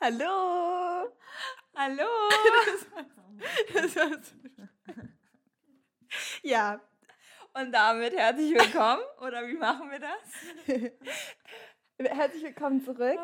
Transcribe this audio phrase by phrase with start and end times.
[0.00, 1.08] Hallo!
[1.76, 2.08] Hallo!
[3.74, 3.92] Das
[6.42, 6.80] ja,
[7.54, 9.02] Und damit herzlich willkommen.
[9.20, 10.66] Oder wie machen wir das?
[12.16, 13.18] herzlich willkommen zurück.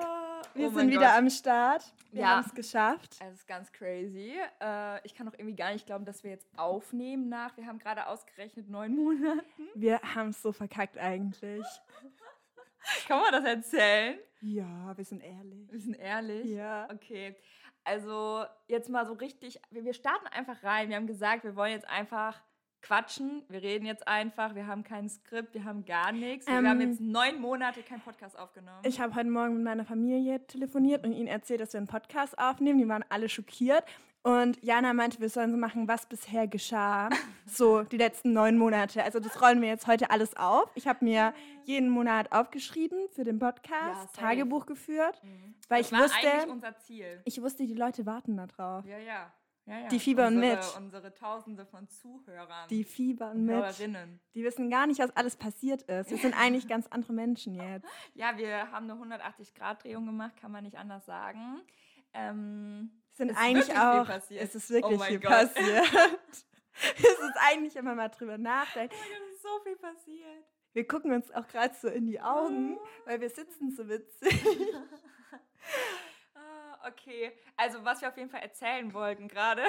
[0.54, 1.16] Wir Oh sind wieder Gott.
[1.18, 1.84] am Start.
[2.12, 2.29] Wir Ja.
[2.36, 3.16] haben es geschafft.
[3.27, 4.38] Es ist ganz crazy.
[4.61, 7.56] Äh, ich kann auch irgendwie gar nicht glauben, dass wir jetzt aufnehmen nach.
[7.56, 9.45] Wir haben gerade ausgerechnet neun Monate.
[9.74, 11.64] Wir haben es so verkackt eigentlich.
[13.09, 14.19] Kann man das erzählen?
[14.46, 15.73] Ja, wir sind ehrlich.
[15.73, 16.46] Wir sind ehrlich.
[16.46, 16.88] Ja.
[16.92, 17.34] Okay.
[17.82, 19.60] Also jetzt mal so richtig.
[19.70, 20.88] Wir, wir starten einfach rein.
[20.88, 22.41] Wir haben gesagt, wir wollen jetzt einfach
[22.80, 23.42] quatschen.
[23.48, 24.54] Wir reden jetzt einfach.
[24.54, 25.52] Wir haben kein Skript.
[25.54, 26.46] Wir haben gar nichts.
[26.48, 28.82] Ähm, wir haben jetzt neun Monate keinen Podcast aufgenommen.
[28.84, 32.38] Ich habe heute Morgen mit meiner Familie telefoniert und ihnen erzählt, dass wir einen Podcast
[32.38, 32.78] aufnehmen.
[32.78, 33.84] Die waren alle schockiert.
[34.27, 37.09] Und Jana meinte, wir sollen so machen, was bisher geschah.
[37.47, 39.05] So die letzten neun Monate.
[39.05, 40.69] Also das rollen wir jetzt heute alles auf.
[40.75, 41.33] Ich habe mir
[41.65, 44.23] jeden Monat aufgeschrieben für den Podcast, Ja.
[44.23, 45.55] Tagebuch geführt, Mhm.
[45.68, 47.23] weil das ich war wusste, eigentlich unser Ziel.
[47.24, 48.85] ich wusste, die Leute warten da drauf.
[48.85, 49.33] Ja, ja.
[49.66, 49.88] ja, ja.
[49.88, 50.77] Die fiebern unsere, mit.
[50.77, 52.66] Unsere Tausende von Zuhörern.
[52.68, 53.55] Die fiebern und mit.
[53.55, 54.18] Hörerinnen.
[54.35, 56.11] Die wissen gar nicht, was alles passiert ist.
[56.11, 57.87] Wir sind eigentlich ganz andere Menschen jetzt.
[58.15, 61.61] Ja, wir haben eine 180-Grad-Drehung gemacht, kann man nicht anders sagen.
[62.13, 64.06] Ähm, sind Es ist eigentlich wirklich viel auch.
[64.06, 64.42] passiert.
[64.44, 65.31] Es ist wirklich Oh viel Gott.
[65.31, 65.92] passiert.
[66.97, 68.94] es ist eigentlich, man mal drüber nachdenkt.
[68.94, 70.44] oh mein Gott, es ist so viel passiert.
[70.72, 74.41] Wir gucken uns auch gerade so in die Augen, weil wir sitzen so witzig.
[76.34, 79.64] Ah, okay, also was wir auf jeden Fall erzählen wollten gerade.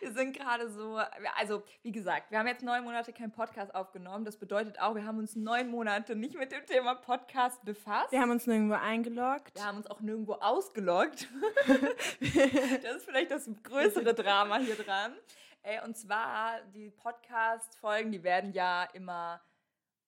[0.00, 1.00] Wir sind gerade so,
[1.36, 4.24] also wie gesagt, wir haben jetzt neun Monate keinen Podcast aufgenommen.
[4.24, 8.12] Das bedeutet auch, wir haben uns neun Monate nicht mit dem Thema Podcast befasst.
[8.12, 9.54] Wir haben uns nirgendwo eingeloggt.
[9.54, 11.28] Wir haben uns auch nirgendwo ausgeloggt.
[12.20, 15.12] das ist vielleicht das größere Drama hier dran.
[15.62, 19.40] Äh, Und zwar, die Podcast-Folgen, die werden ja immer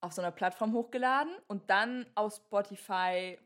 [0.00, 3.38] auf so einer Plattform hochgeladen und dann auf Spotify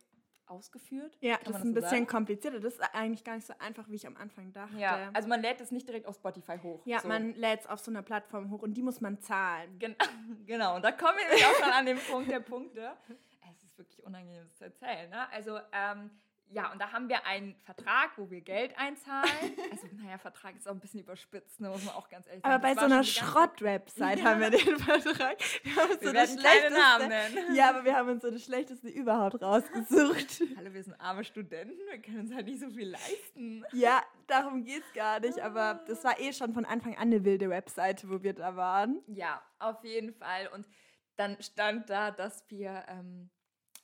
[0.47, 1.17] ausgeführt.
[1.21, 2.07] Ja, das ist ein so bisschen sagen?
[2.07, 2.61] komplizierter.
[2.61, 4.77] Das ist eigentlich gar nicht so einfach, wie ich am Anfang dachte.
[4.79, 6.83] Ja, also man lädt es nicht direkt auf Spotify hoch.
[6.85, 7.09] ja, so.
[7.09, 9.79] man lädt es auf so einer Plattform hoch und die muss man zahlen.
[9.79, 9.97] Gen
[10.47, 12.93] genau, und da kommen wir auch schon an den Punkt der Punkte.
[13.51, 15.11] Es ist wirklich unangenehm, das zu erzählen.
[15.11, 15.31] Ne?
[15.31, 16.11] Also, ähm,
[16.51, 19.25] ja, und da haben wir einen Vertrag, wo wir Geld einzahlen.
[19.73, 22.55] Also, naja, Vertrag ist auch ein bisschen überspitzt, ne, muss man auch ganz ehrlich sagen.
[22.55, 25.37] Aber bei so einer Schrott-Website haben wir den Vertrag.
[25.63, 27.55] Wir, haben Wir so werden das schlechteste- Namen nennen.
[27.57, 30.43] Ja, aber wir haben uns so das Schlechteste überhaupt rausgesucht.
[30.57, 33.65] Hallo, wir sind arme Studenten, wir können uns halt nicht so viel leisten.
[33.73, 37.51] Ja, darum geht's gar nicht, aber das war eh schon von Anfang an eine wilde
[37.51, 39.03] Webseite, wo wir da waren.
[39.09, 40.49] Ja, auf jeden Fall.
[40.55, 40.69] Und
[41.17, 43.31] dann stand da, dass wir ähm,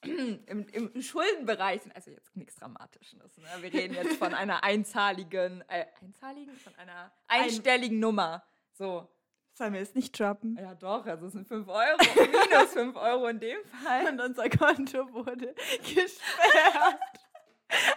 [0.03, 1.95] im, im Schuldenbereich sind.
[1.95, 3.37] Also jetzt nichts Dramatisches.
[3.39, 3.47] Ne?
[3.61, 6.55] Wir reden jetzt von einer einzahligen, äh, einzahligen?
[6.57, 8.43] Von einer einstelligen Nummer.
[8.73, 9.09] So.
[9.53, 10.57] Sollen wir es nicht droppen?
[10.59, 11.99] Ja, doch, also es sind 5 Euro.
[12.17, 14.07] Minus 5 Euro in dem Fall.
[14.09, 17.01] Und unser Konto wurde gesperrt.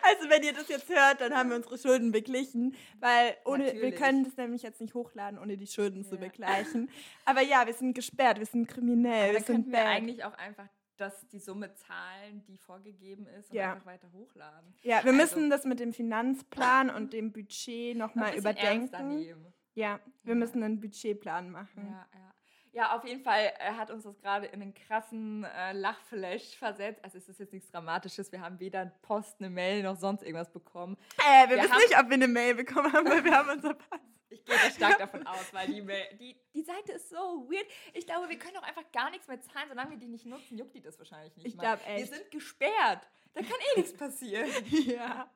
[0.01, 3.91] Also wenn ihr das jetzt hört, dann haben wir unsere Schulden beglichen, weil ohne, wir
[3.95, 6.21] können das nämlich jetzt nicht hochladen, ohne die Schulden zu Ja.
[6.21, 6.89] begleichen.
[7.25, 10.33] Aber ja, wir sind gesperrt, wir sind kriminell, wir Dann sind könnten wir eigentlich auch
[10.37, 10.67] einfach
[11.03, 13.73] das, die Summe zahlen, die vorgegeben ist, und Ja.
[13.73, 14.73] einfach weiter hochladen.
[14.83, 19.53] Ja, wir Also- müssen das mit dem Finanzplan und dem Budget Noch nochmal überdenken.
[19.75, 20.35] Ja, wir Ja.
[20.35, 21.87] müssen einen Budgetplan machen.
[21.89, 22.33] Ja, ja.
[22.75, 27.03] Ja, auf jeden Fall äh, hat uns das gerade in einen krassen äh, Lachflash versetzt.
[27.03, 28.31] Also es ist jetzt nichts Dramatisches.
[28.31, 30.97] Wir haben weder Post, eine Mail noch sonst irgendwas bekommen.
[31.19, 33.75] Äh, wir, Wir wissen nicht, ob wir eine Mail bekommen haben, weil wir haben unser
[33.75, 33.99] Pass.
[34.33, 35.81] Ich gehe da stark davon aus, weil die,
[36.17, 37.65] die, die Seite ist so weird.
[37.93, 39.67] Ich glaube, wir können auch einfach gar nichts mehr zahlen.
[39.69, 41.61] Solange wir die nicht nutzen, juckt die das wahrscheinlich nicht Ich mal.
[41.77, 42.13] glaub Wir echt.
[42.13, 43.07] sind gesperrt.
[43.33, 44.49] Da kann eh nichts passieren.
[44.85, 45.29] Ja.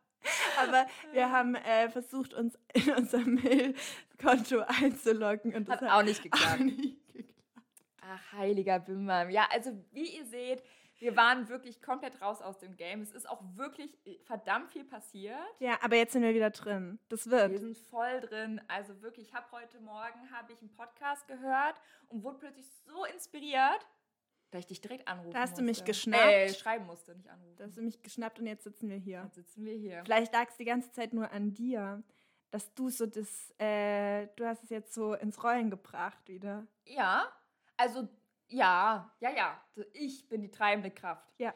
[0.60, 6.20] Aber wir haben äh, versucht, uns in unser Mail-Konto einzuloggen und das Hat auch nicht
[6.20, 6.60] auch geklappt.
[6.60, 7.34] nicht geklappt.
[8.02, 9.30] Ach, heiliger Bimbam.
[9.30, 10.64] Ja, also wie ihr seht,
[11.00, 13.02] wir waren wirklich komplett raus aus dem Game.
[13.02, 15.38] Es ist auch wirklich verdammt viel passiert.
[15.60, 17.00] Ja, aber jetzt sind wir wieder drin.
[17.10, 17.60] Das Wir wird.
[17.60, 18.62] sind voll drin.
[18.68, 21.76] Also wirklich, ich habe heute Morgen habe ich einen Podcast gehört
[22.10, 23.88] und wurde plötzlich so inspiriert,
[24.52, 25.82] dass ich dich direkt anrufen Da hast du musste.
[25.82, 26.24] mich geschnappt.
[26.24, 27.56] Äh, schreiben musste, nicht anrufen.
[27.58, 29.22] Da hast du mich geschnappt und jetzt sitzen wir hier.
[29.26, 30.02] Jetzt sitzen wir hier.
[30.06, 32.02] Vielleicht lag es die ganze Zeit nur an dir,
[32.50, 36.66] dass du so das, äh, du hast es jetzt so ins Rollen gebracht wieder.
[36.86, 37.28] Ja,
[37.76, 38.08] also
[38.50, 39.62] ja, ja, ja.
[39.94, 41.28] Ich bin die treibende Kraft.
[41.38, 41.54] Ja.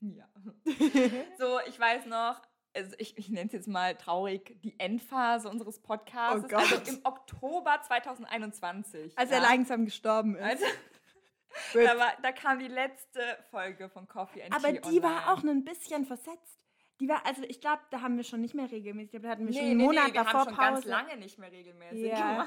[0.00, 0.28] Ja.
[1.38, 2.40] So, ich weiß noch,
[2.74, 6.44] also ich, ich nenne es jetzt mal traurig, die Endphase unseres Podcasts.
[6.44, 6.72] Oh Gott.
[6.72, 9.16] Also im Oktober 2021.
[9.18, 9.36] Als ja.
[9.36, 10.44] er langsam gestorben ist.
[10.44, 10.64] Also,
[11.74, 15.28] da, war, da kam die letzte Folge von Coffee and Aber Tea die war online.
[15.32, 16.60] auch ein bisschen versetzt.
[17.00, 19.20] Die war, also ich glaube, da haben wir schon nicht mehr regelmäßig.
[19.20, 20.88] Da hatten wir schon Nee, einen nee, Monat nee, wir davor haben schon ganz Pause.
[20.90, 22.44] lange nicht mehr regelmäßig Ja.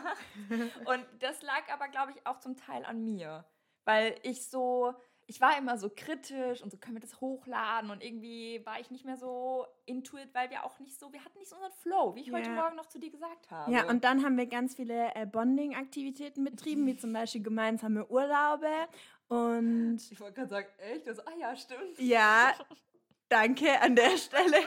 [0.49, 0.77] gemacht.
[0.85, 3.45] Und das lag aber, glaube ich, auch zum Teil an mir.
[3.87, 4.93] Weil ich so,
[5.27, 8.91] ich war immer so kritisch und so können wir das hochladen und irgendwie war ich
[8.91, 11.71] nicht mehr so into it, weil wir auch nicht so, wir hatten nicht so unseren
[11.71, 12.55] Flow, wie ich heute Ja.
[12.55, 13.71] Morgen noch zu dir gesagt habe.
[13.71, 18.67] Ja, und dann haben wir ganz viele äh, Bonding-Aktivitäten betrieben, wie zum Beispiel gemeinsame Urlaube.
[19.29, 21.07] Und ich wollte gerade sagen, echt?
[21.07, 21.97] Das, ah ja, stimmt.
[21.97, 22.53] ja,
[23.29, 24.57] danke an der Stelle.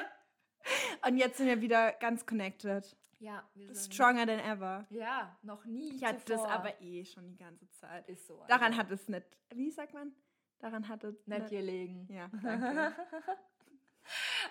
[1.07, 2.97] Und jetzt sind wir wieder ganz connected.
[3.21, 4.87] Ja, wir sind, Stronger than ever.
[4.89, 8.09] Ja, noch nie Ich hatte das aber eh schon die ganze Zeit.
[8.09, 8.43] ist so.
[8.49, 8.79] Daran also.
[8.79, 10.13] hat es nicht, wie sagt man?
[10.59, 12.07] Daran hat es Nicht hier legen.
[12.11, 12.95] Ja, danke.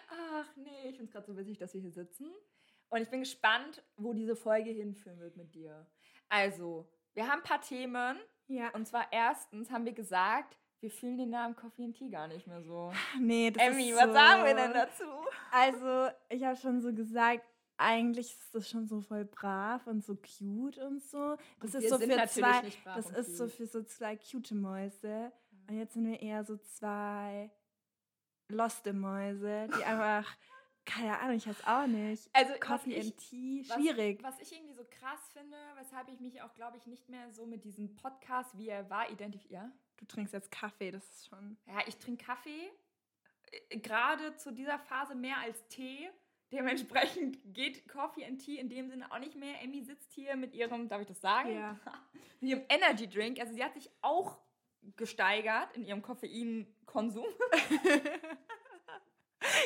[0.09, 2.31] Ach nee, ich finde es gerade so witzig, dass wir hier sitzen.
[2.89, 5.87] Und ich bin gespannt, wo diese Folge hinführen wird mit dir.
[6.29, 8.17] Also, wir haben ein paar Themen.
[8.47, 12.27] ja, Und zwar erstens haben wir gesagt, wir fühlen den Namen Coffee and Tea gar
[12.27, 12.93] nicht mehr so.
[13.19, 15.03] nee, das Emmy, ist was so, sagen wir denn dazu?
[15.51, 17.43] Also, ich habe schon so gesagt,
[17.79, 21.37] eigentlich ist das schon so voll brav und so cute und so.
[21.61, 23.55] Das ist wir so für zwei, das und ist so cute.
[23.55, 25.31] für so zwei cute Mäuse.
[25.67, 27.49] Und jetzt sind wir eher so zwei
[28.49, 30.27] loste Mäuse, die einfach,
[30.85, 32.29] keine Ahnung, ich weiß auch nicht.
[32.33, 34.23] Also, was Coffee ich- and Tea, Was- schwierig.
[34.23, 37.45] Was ich irgendwie so krass finde, weshalb ich mich auch, glaube ich, nicht mehr so
[37.45, 39.71] mit diesem Podcast, wie er war, identifiziere.
[39.97, 41.57] Du trinkst jetzt Kaffee, das ist schon.
[41.67, 42.69] Ja, ich trinke Kaffee.
[43.69, 46.09] äh, Gerade zu dieser Phase mehr als Tee.
[46.51, 49.61] Dementsprechend geht Coffee and Tea in dem Sinne auch nicht mehr.
[49.61, 51.53] Emmy sitzt hier mit ihrem, darf ich das sagen?
[51.53, 51.77] Ja.
[52.41, 53.39] Mit ihrem Energy Drink.
[53.39, 54.37] Also sie hat sich auch
[54.95, 57.25] gesteigert in ihrem Koffeinkonsum.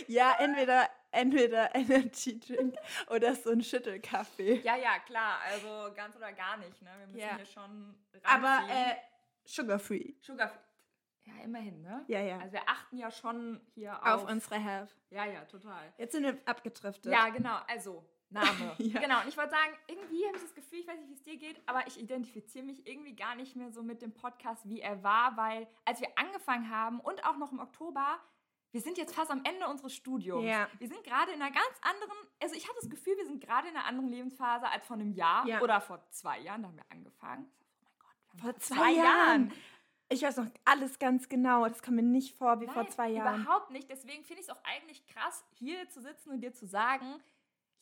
[0.07, 2.75] Ja, entweder, entweder Energy Drink
[3.09, 4.61] oder so ein Schüttelkaffee.
[4.63, 5.39] Ja, ja, klar.
[5.49, 6.79] Also ganz oder gar nicht.
[6.81, 6.89] Ne?
[6.99, 7.35] Wir müssen Ja.
[7.37, 8.77] hier schon Aber ranziehen.
[8.77, 8.95] äh,
[9.45, 10.13] sugar-free.
[10.21, 10.51] Sugar.
[11.25, 12.03] Ja, immerhin, ne?
[12.07, 12.37] Ja, ja.
[12.39, 14.95] Also wir achten ja schon hier Auf auf, unsere Health.
[15.09, 15.93] Ja, ja, total.
[15.97, 17.11] Jetzt sind wir abgedriftet.
[17.11, 17.57] Ja, genau.
[17.67, 18.75] Also, Name.
[18.79, 18.99] Ja.
[18.99, 19.21] Genau.
[19.21, 21.37] Und ich wollte sagen, irgendwie habe ich das Gefühl, ich weiß nicht, wie es dir
[21.37, 25.01] geht, aber ich identifiziere mich irgendwie gar nicht mehr so mit dem Podcast, wie er
[25.03, 28.19] war, weil als wir angefangen haben und auch noch im Oktober,
[28.71, 30.45] wir sind jetzt fast am Ende unseres Studiums.
[30.45, 30.67] Ja.
[30.79, 33.67] Wir sind gerade in einer ganz anderen, also ich habe das Gefühl, wir sind gerade
[33.69, 35.61] in einer anderen Lebensphase als vor einem Jahr Ja.
[35.61, 37.45] oder vor zwei Jahren, da haben wir angefangen.
[37.45, 39.53] Oh mein Gott, wir haben Vor zwei Jahren.
[40.09, 41.67] Ich weiß noch alles ganz genau.
[41.67, 43.41] Das kommt mir nicht vor wie vor Nein, zwei Jahren.
[43.41, 43.89] Überhaupt nicht.
[43.89, 47.21] Deswegen finde ich es auch eigentlich krass, hier zu sitzen und dir zu sagen,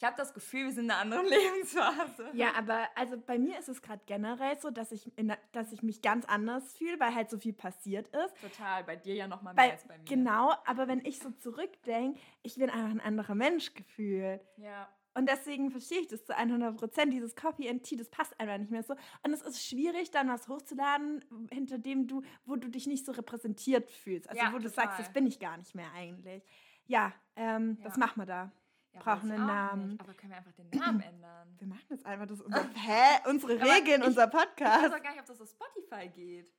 [0.01, 2.31] ich habe das Gefühl, wir sind in einer anderen Lebensphase.
[2.33, 5.83] Ja, aber also bei mir ist es gerade generell so, dass ich, in, dass ich
[5.83, 8.35] mich ganz anders fühle, weil halt so viel passiert ist.
[8.41, 8.83] Total.
[8.83, 10.05] Bei dir ja noch mal mehr Weil, als bei mir.
[10.05, 14.41] genau, aber wenn ich so zurückdenke, ich bin einfach ein anderer Mensch gefühlt.
[14.57, 14.89] Ja.
[15.13, 17.11] Und deswegen verstehe ich das zu 100 Prozent.
[17.13, 18.93] Dieses Coffee and Tea, das passt einfach nicht mehr so.
[19.23, 23.11] Und es ist schwierig, dann was hochzuladen, hinter dem du, wo du dich nicht so
[23.11, 24.29] repräsentiert fühlst.
[24.29, 24.85] Also Ja, wo du total.
[24.85, 26.43] sagst, das bin ich gar nicht mehr eigentlich.
[26.85, 27.85] Ja, ähm, Ja.
[27.89, 28.51] das machen wir da.
[28.93, 29.87] ja Brauchen einen Namen.
[29.89, 30.01] Nicht.
[30.01, 31.55] Aber können wir einfach den Namen ändern?
[31.59, 33.29] Wir machen jetzt einfach das unser, hä?
[33.29, 34.93] Unsere Regeln, ich- unser Ich weiß Podcast.
[34.93, 36.51] auch gar nicht, ob das auf Spotify geht.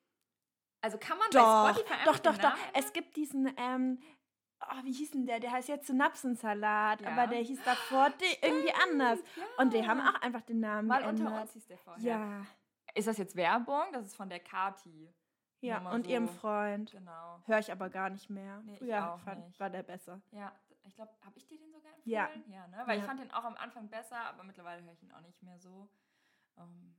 [0.83, 2.51] Also kann man Doch, bei Spotify doch, einfach doch, den doch.
[2.51, 3.99] Namen Es gibt diesen, ähm,
[4.71, 5.41] oh, wie hieß denn der?
[5.41, 7.09] Der heißt jetzt Synapsensalat, Ja.
[7.11, 9.19] aber der hieß davor die, irgendwie anders.
[9.37, 9.43] Ja.
[9.59, 11.43] Und die haben auch einfach den Namen unter geändert.
[11.43, 12.03] uns hieß der vorher.
[12.05, 12.47] Ja,
[12.95, 13.85] Ist das jetzt Werbung?
[13.93, 15.13] Das ist von der Kati.
[15.61, 15.81] ja.
[15.81, 16.33] Mal Und ihrem so.
[16.35, 16.91] Freund.
[16.93, 17.41] Genau.
[17.47, 18.61] Höre ich aber gar nicht mehr.
[18.65, 19.59] Nee, ich auch fand, nicht.
[19.61, 20.21] war der besser.
[20.33, 20.53] Ja,
[20.85, 22.27] ich glaube, habe ich dir den sogar Ja.
[22.27, 22.53] empfohlen?
[22.53, 22.83] Ja, ne?
[22.87, 23.09] Weil ich Ja.
[23.09, 25.89] fand den auch am Anfang besser, aber mittlerweile höre ich ihn auch nicht mehr so.
[26.59, 26.95] Ähm,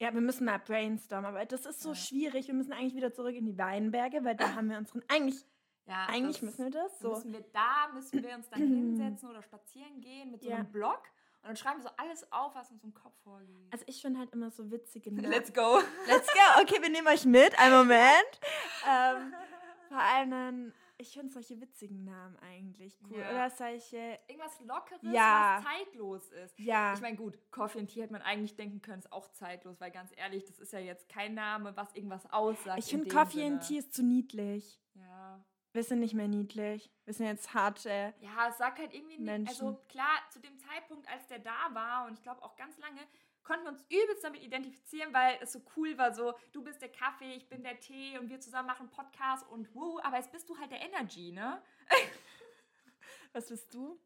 [0.00, 1.94] Ja, wir müssen mal brainstormen, aber das ist so Ja.
[1.96, 2.46] schwierig.
[2.46, 5.02] Wir müssen eigentlich wieder zurück in die Weinberge, weil da haben wir unseren.
[5.08, 5.44] Eigentlich,
[5.88, 7.10] ja, eigentlich müssen wir das so.
[7.10, 10.56] Müssen wir da, müssen wir uns dann hinsetzen oder spazieren gehen mit so Ja.
[10.56, 11.02] einem Block
[11.42, 13.68] und dann schreiben wir so alles auf, was uns im Kopf vorgeht.
[13.72, 15.30] Also ich finde halt immer so witzige Namen.
[15.30, 15.80] Let's go.
[16.06, 16.60] Let's go.
[16.62, 17.58] Okay, wir nehmen euch mit.
[17.58, 18.40] Einen Moment.
[18.88, 19.32] ähm,
[19.88, 23.20] vor allem, dann- ich finde solche witzigen Namen eigentlich cool.
[23.20, 23.30] Ja.
[23.30, 25.58] Oder solche, Irgendwas Lockeres, Ja.
[25.62, 26.58] was zeitlos ist.
[26.58, 26.92] ja.
[26.92, 29.92] Ich meine, gut, Coffee and Tea hätte man eigentlich denken können, ist auch zeitlos, weil
[29.92, 32.80] ganz ehrlich, das ist ja jetzt kein Name, was irgendwas aussagt.
[32.80, 33.62] ich in finde Coffee and.
[33.64, 34.80] Tea ist zu niedlich.
[34.94, 35.44] Ja.
[35.78, 36.90] Wir sind nicht mehr niedlich.
[37.04, 38.12] Wir sind jetzt harte.
[38.18, 39.48] Ja, es sagt halt irgendwie nicht.
[39.48, 42.98] Also klar, zu dem Zeitpunkt, als der da war, und ich glaube auch ganz lange,
[43.44, 46.88] konnten wir uns übelst damit identifizieren, weil es so cool war, so, du bist der
[46.88, 50.48] Kaffee, ich bin der Tee und wir zusammen machen Podcast und wuh, aber jetzt bist
[50.48, 51.62] du halt der Energy, ne?
[53.32, 54.00] Was bist du?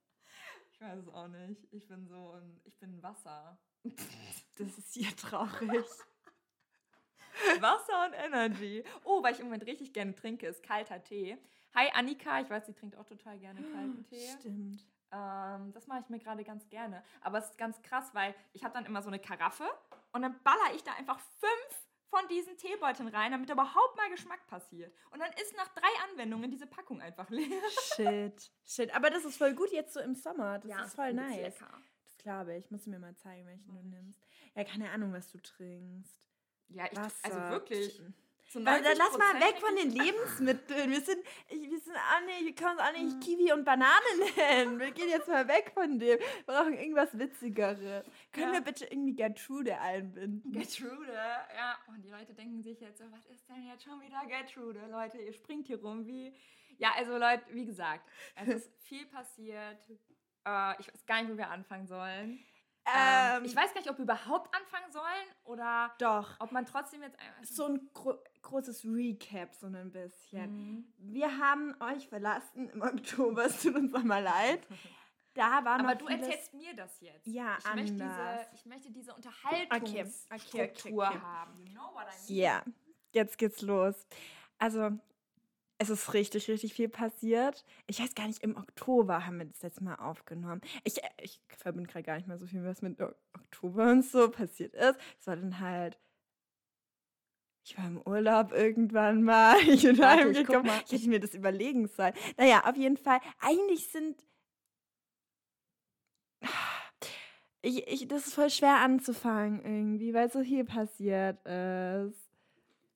[0.72, 1.72] Ich weiß es auch nicht.
[1.72, 3.58] Ich bin so ein, ich bin Wasser.
[4.58, 5.86] Das ist hier traurig.
[7.60, 8.84] Wasser und Energy.
[9.04, 11.38] Oh, weil ich im Moment richtig gerne trinke, ist kalter Tee.
[11.74, 14.28] Hi Annika, ich weiß, sie trinkt auch total gerne kalten Tee.
[14.38, 14.84] Stimmt.
[15.10, 17.02] Ähm, das mache ich mir gerade ganz gerne.
[17.20, 19.64] Aber es ist ganz krass, weil ich habe dann immer so eine Karaffe
[20.12, 24.46] und dann baller ich da einfach fünf von diesen Teebeuteln rein, damit überhaupt mal Geschmack
[24.46, 24.94] passiert.
[25.12, 27.62] Und dann ist nach drei Anwendungen diese Packung einfach leer.
[27.94, 28.50] Shit.
[28.66, 28.94] Shit.
[28.94, 30.58] Aber das ist voll gut jetzt so im Sommer.
[30.58, 31.40] Das ist voll nice.
[31.40, 31.80] lecker.
[32.04, 32.70] Das glaube ich.
[32.70, 33.86] Musst du mir mal zeigen, welchen Mach du ich.
[33.94, 34.26] nimmst.
[34.54, 36.28] Ja, keine Ahnung, was du trinkst.
[36.68, 37.24] Ja, ich, Wasser.
[37.24, 38.02] also wirklich.
[38.54, 40.90] Weil, dann lass mal 90% weg von den Lebensmitteln.
[40.90, 44.04] Wir sind, ich, wir sind auch nicht, wir können uns auch nicht Kiwi und Banane
[44.36, 44.78] nennen.
[44.78, 46.18] Wir gehen jetzt mal weg von dem.
[46.18, 48.04] Wir brauchen irgendwas Witzigeres.
[48.32, 48.52] Können Ja.
[48.52, 50.52] wir bitte irgendwie Gertrude einbinden?
[50.52, 51.78] Gertrude, ja.
[51.88, 54.80] Und die Leute denken sich jetzt so, was ist denn jetzt schon wieder Gertrude?
[54.90, 56.34] Leute, ihr springt hier rum wie.
[56.78, 59.78] Ja, also Leute, wie gesagt, es ist viel passiert.
[60.44, 62.44] Äh, ich weiß gar nicht, wo wir anfangen sollen.
[62.84, 66.34] Ähm, Ähm, ich weiß gar nicht, ob wir überhaupt anfangen sollen oder Doch.
[66.40, 67.44] ob man trotzdem jetzt einfach.
[67.44, 70.52] So ein gro großes Recap, so ein bisschen.
[70.52, 70.84] Mhm.
[70.98, 74.60] Wir haben euch verlassen im Oktober, es tut uns nochmal leid.
[75.34, 77.26] Da war noch Aber du vieles- erzählst mir das jetzt.
[77.26, 78.46] Ja, ich möchte diese, anders.
[78.54, 81.18] ich möchte diese okay, Unterhaltungsstruktur okay.
[81.20, 81.66] haben.
[81.66, 82.38] You know what I mean?
[82.40, 82.62] Ja,
[83.12, 84.06] jetzt geht's los.
[84.58, 84.90] Also,
[85.78, 87.64] es ist richtig, richtig viel passiert.
[87.86, 90.60] Ich weiß gar nicht, im Oktober haben wir das letzte Mal aufgenommen.
[90.84, 94.30] Ich, äh, ich verbinde gerade gar nicht mehr so viel, was mit Oktober und so
[94.30, 94.98] passiert ist.
[95.18, 95.98] Es war dann halt.
[97.64, 99.56] Ich war im Urlaub irgendwann mal.
[99.68, 100.66] Ich bin Warte, ich heimgekommen.
[100.66, 100.82] mal.
[100.86, 102.12] Ich hätte mir das überlegen sollen.
[102.36, 103.20] Naja, auf jeden Fall.
[103.40, 104.22] Eigentlich sind.
[107.64, 112.21] Ich, ich, das ist voll schwer anzufangen irgendwie, weil so viel passiert ist.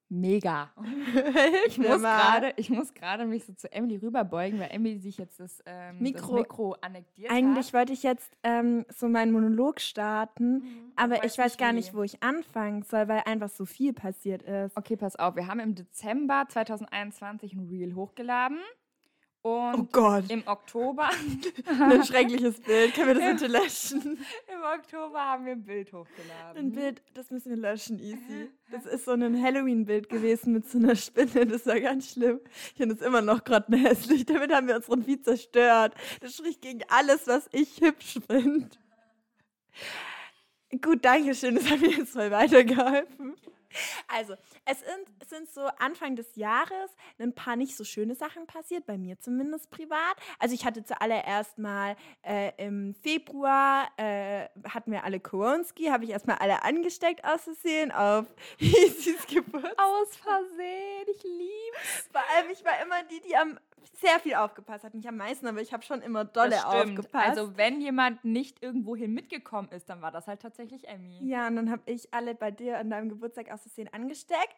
[0.08, 0.70] Mega.
[1.66, 2.16] Ich muss mal.
[2.16, 5.98] gerade, ich muss gerade mich so zu Emily rüberbeugen, weil Emily sich jetzt das, ähm,
[5.98, 7.74] Mikro- das Mikro annektiert Eigentlich hat.
[7.74, 12.02] wollte ich jetzt ähm, so meinen Monolog starten, Mhm, aber ich weiß gar nicht, wo
[12.02, 14.76] ich anfangen soll, weil einfach so viel passiert ist.
[14.76, 15.34] Okay, pass auf.
[15.36, 18.58] Wir haben im Dezember 2021 ein Reel hochgeladen.
[19.46, 21.08] Und Oh Gott, im Oktober,
[21.80, 22.94] ein schreckliches Bild.
[22.94, 24.18] Können wir das bitte löschen?
[24.52, 26.56] im Oktober haben wir ein Bild hochgeladen.
[26.56, 28.50] Ein Bild, das müssen wir löschen, easy.
[28.72, 31.46] Das ist so ein Halloween-Bild gewesen mit so einer Spinne.
[31.46, 32.40] Das war ganz schlimm.
[32.72, 34.26] Ich finde es immer noch grottenhässlich.
[34.26, 35.94] Damit haben wir unseren Feed zerstört.
[36.20, 38.68] Das spricht gegen alles, was ich hübsch finde.
[40.82, 41.54] Gut, danke schön.
[41.54, 43.36] Das hat mir jetzt voll weitergeholfen.
[44.08, 48.46] Also, es sind, es sind so Anfang des Jahres ein paar nicht so schöne Sachen
[48.46, 50.16] passiert, bei mir zumindest privat.
[50.38, 56.10] Also ich hatte zuallererst mal äh, im Februar, äh, hatten wir alle Koronski, habe ich
[56.10, 58.26] erstmal alle angesteckt aus Versehen auf
[58.58, 59.78] Isis Geburtstag.
[59.78, 62.08] Aus Versehen, ich lieb's.
[62.12, 63.58] Vor allem, ich war immer die, die am
[63.94, 64.94] sehr viel aufgepasst hat.
[64.94, 67.28] Nicht am meisten, aber ich habe schon immer dolle aufgepasst.
[67.38, 71.18] Also wenn jemand nicht irgendwohin mitgekommen ist, dann war das halt tatsächlich Emmy.
[71.22, 74.54] Ja, und dann habe ich alle bei dir an deinem Geburtstag aus Versehen angesteckt.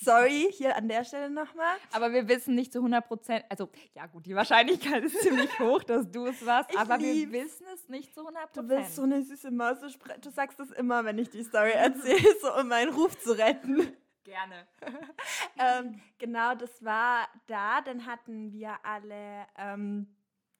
[0.00, 1.74] Sorry, hier an der Stelle nochmal.
[1.92, 5.82] Aber wir wissen nicht zu 100 Prozent, also ja gut, die Wahrscheinlichkeit ist ziemlich hoch,
[5.82, 7.32] dass du es warst, Ich aber wir lieb's.
[7.32, 8.80] wissen es nicht zu 100 Du Prozent.
[8.84, 9.80] bist so eine süße Maus.
[9.80, 9.88] Du,
[10.20, 13.88] du sagst das immer, wenn ich die Story erzähle, so um meinen Ruf zu retten.
[14.28, 14.68] Gerne.
[15.58, 17.80] ähm, genau, das war da.
[17.80, 20.06] Dann hatten wir alle ähm,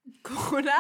[0.23, 0.73] Corona.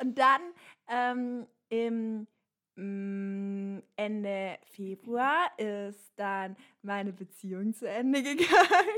[0.00, 0.40] Und dann
[0.88, 2.26] ähm, im
[2.74, 8.48] mm, Ende Februar ist dann meine Beziehung zu Ende gegangen.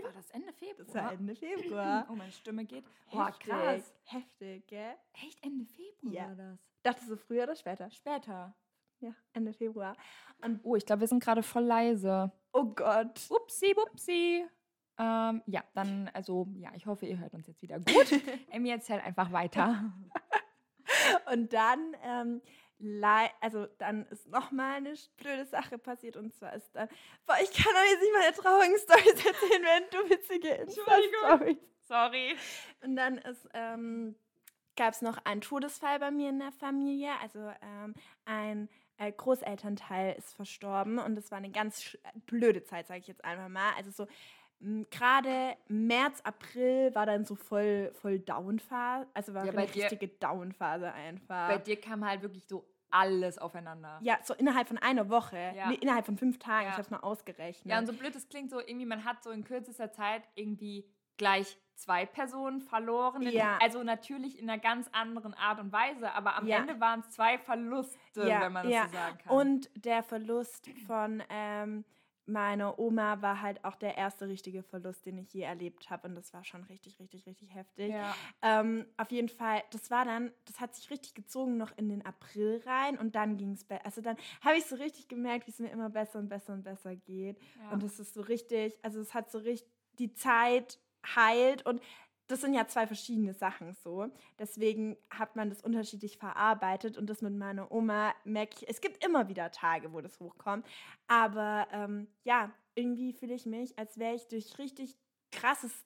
[0.02, 0.86] War das Ende Februar?
[0.86, 2.06] Das war Ende Februar.
[2.10, 2.86] Oh, meine Stimme geht.
[3.10, 3.94] Boah, Heftig, krass.
[4.04, 4.94] Heftig, gell?
[5.22, 6.28] Echt Ende Februar Ja.
[6.28, 6.58] war das?
[6.82, 7.90] Dachtest du früher oder später?
[7.90, 8.54] Später.
[9.04, 9.94] Ja, Ende Februar.
[10.42, 12.32] Und Oh, ich glaube, wir sind gerade voll leise.
[12.52, 13.20] oh Gott.
[13.28, 14.46] Upsi, wupsi.
[14.96, 17.84] Ähm, ja, dann, also, ja, ich hoffe, ihr hört uns jetzt wieder gut.
[18.50, 19.92] Emmy erzählt einfach weiter.
[21.32, 22.42] Und dann, ähm,
[23.40, 26.88] also dann ist nochmal eine blöde Sache passiert und zwar ist dann,
[27.26, 31.58] boah, ich kann doch jetzt nicht meine traurigen Stories erzählen, wenn du witzige Insta-Stories.
[31.82, 32.36] Sorry.
[32.82, 34.16] Und dann ist, ähm,
[34.76, 37.94] gab es noch einen Todesfall bei mir in der Familie, also ähm,
[38.24, 41.96] ein Großelternteil ist verstorben und das war eine ganz
[42.26, 43.72] blöde Zeit, sage ich jetzt einfach mal.
[43.76, 44.06] Also so
[44.90, 50.92] gerade März, April war dann so voll, voll Downphase, also war Ja, eine richtige Downphase
[50.92, 51.48] einfach.
[51.48, 53.98] Bei dir kam halt wirklich so alles aufeinander.
[54.02, 55.52] Ja, so innerhalb von einer Woche.
[55.56, 55.68] Ja.
[55.68, 56.66] Nee, innerhalb von fünf Tagen.
[56.66, 56.68] Ja.
[56.68, 57.66] Ich habe es mal ausgerechnet.
[57.66, 60.88] Ja, und so blöd es klingt, so irgendwie, man hat so in kürzester Zeit irgendwie
[61.16, 63.22] gleich zwei Personen verloren.
[63.22, 63.58] Ja.
[63.60, 66.58] Also natürlich in einer ganz anderen Art und Weise, aber am Ja.
[66.58, 68.86] Ende waren es zwei Verluste, wenn man das ja.
[68.86, 69.36] so sagen kann.
[69.36, 71.84] Und der Verlust von ähm,
[72.26, 76.08] meiner Oma war halt auch der erste richtige Verlust, den ich je erlebt habe.
[76.08, 77.90] Und das war schon richtig, richtig, richtig heftig.
[77.90, 78.14] ja.
[78.40, 82.04] Ähm, auf jeden Fall, das war dann, das hat sich richtig gezogen noch in den
[82.06, 85.58] April rein und dann ging es, also dann habe ich so richtig gemerkt, wie es
[85.58, 87.38] mir immer besser und besser und besser geht.
[87.60, 87.70] Ja.
[87.72, 90.80] Und es ist so richtig, also es hat so richtig, die Zeit
[91.16, 91.80] heilt und
[92.26, 94.08] das sind ja zwei verschiedene Sachen so.
[94.38, 99.04] Deswegen hat man das unterschiedlich verarbeitet und das mit meiner Oma merke ich, es gibt
[99.04, 100.66] immer wieder Tage, wo das hochkommt.
[101.06, 104.96] Aber ähm, ja, irgendwie fühle ich mich, als wäre ich durch richtig
[105.32, 105.84] krasses,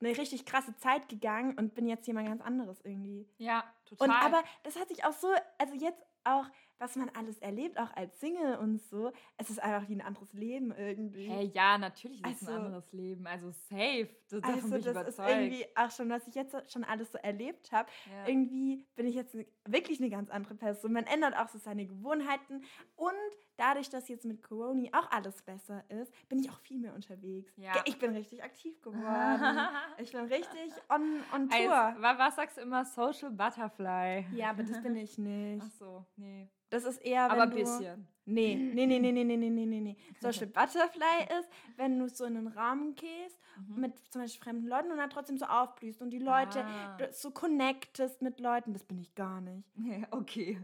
[0.00, 3.26] eine richtig krasse Zeit gegangen und bin jetzt jemand ganz anderes irgendwie.
[3.38, 4.08] ja, total.
[4.08, 6.46] Und aber das hat sich auch so, also jetzt auch
[6.78, 9.12] was man alles erlebt, auch als Single und so.
[9.36, 11.26] Es ist einfach wie ein anderes Leben irgendwie.
[11.28, 13.26] Hey, ja, natürlich ist es ein Also- anderes Leben.
[13.26, 14.08] Also safe.
[14.28, 15.08] Das, also das überzeugt.
[15.08, 17.88] ist irgendwie auch schon, was ich jetzt schon alles so erlebt habe.
[18.10, 18.26] ja.
[18.28, 20.92] Irgendwie bin ich jetzt wirklich eine ganz andere Person.
[20.92, 22.62] Man ändert auch so seine Gewohnheiten
[22.96, 23.12] und
[23.56, 27.52] dadurch, dass jetzt mit Corona auch alles besser ist, bin ich auch viel mehr unterwegs.
[27.56, 27.72] Ja.
[27.84, 29.00] Ich bin richtig aktiv geworden.
[29.98, 32.02] ich bin richtig on, on Also, Tour.
[32.02, 32.84] wa- was sagst du immer?
[32.84, 34.26] Social Butterfly.
[34.34, 35.62] Ja, aber das bin ich nicht.
[35.64, 36.48] Ach so, nee.
[36.74, 38.08] Das ist eher, wenn Aber ein bisschen.
[38.26, 39.96] Nee, nee, nee, nee, nee, nee, nee, nee, nee, nee.
[40.20, 43.80] Social Butterfly ist, wenn du so in einen Raum gehst Mhm.
[43.82, 46.98] mit zum Beispiel fremden Leuten und dann trotzdem so aufblühst und die Leute Ah.
[47.12, 48.72] so connectest mit Leuten.
[48.72, 49.68] Das bin ich gar nicht.
[50.10, 50.58] okay.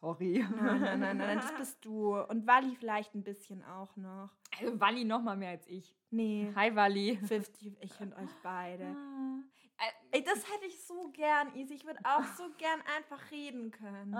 [0.00, 0.44] Sorry.
[0.56, 2.14] Nein, nein, nein, nein, das bist du.
[2.16, 4.30] Und Wally vielleicht ein bisschen auch noch.
[4.60, 5.96] Also Wally noch mal mehr als ich.
[6.10, 7.16] Nee, Hi Wally.
[7.26, 8.84] 50, ich finde euch beide.
[8.84, 9.38] Ah.
[10.12, 11.74] Ey, das hätte ich so gern, Easy.
[11.74, 14.16] Ich würde auch so gern einfach reden können.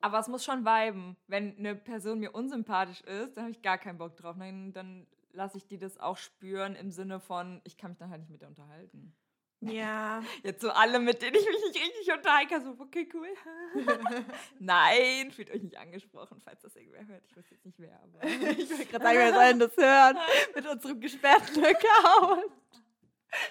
[0.00, 1.16] Aber es muss schon viben.
[1.26, 4.36] Wenn eine Person mir unsympathisch ist, dann habe ich gar keinen Bock drauf.
[4.38, 8.10] Dann, dann lasse ich die das auch spüren im Sinne von, ich kann mich dann
[8.10, 9.14] halt nicht mit der unterhalten.
[9.60, 10.22] Ja.
[10.42, 13.28] Jetzt so alle, mit denen ich mich nicht richtig unterhalten kann, so, okay, cool.
[14.58, 17.24] Nein, fühlt euch nicht angesprochen, falls das irgendwer hört.
[17.26, 18.24] Ich weiß jetzt nicht wer, aber.
[18.58, 20.18] Ich wollte gerade sagen, wir sollen das hören
[20.54, 22.52] mit unserem gesperrten Account.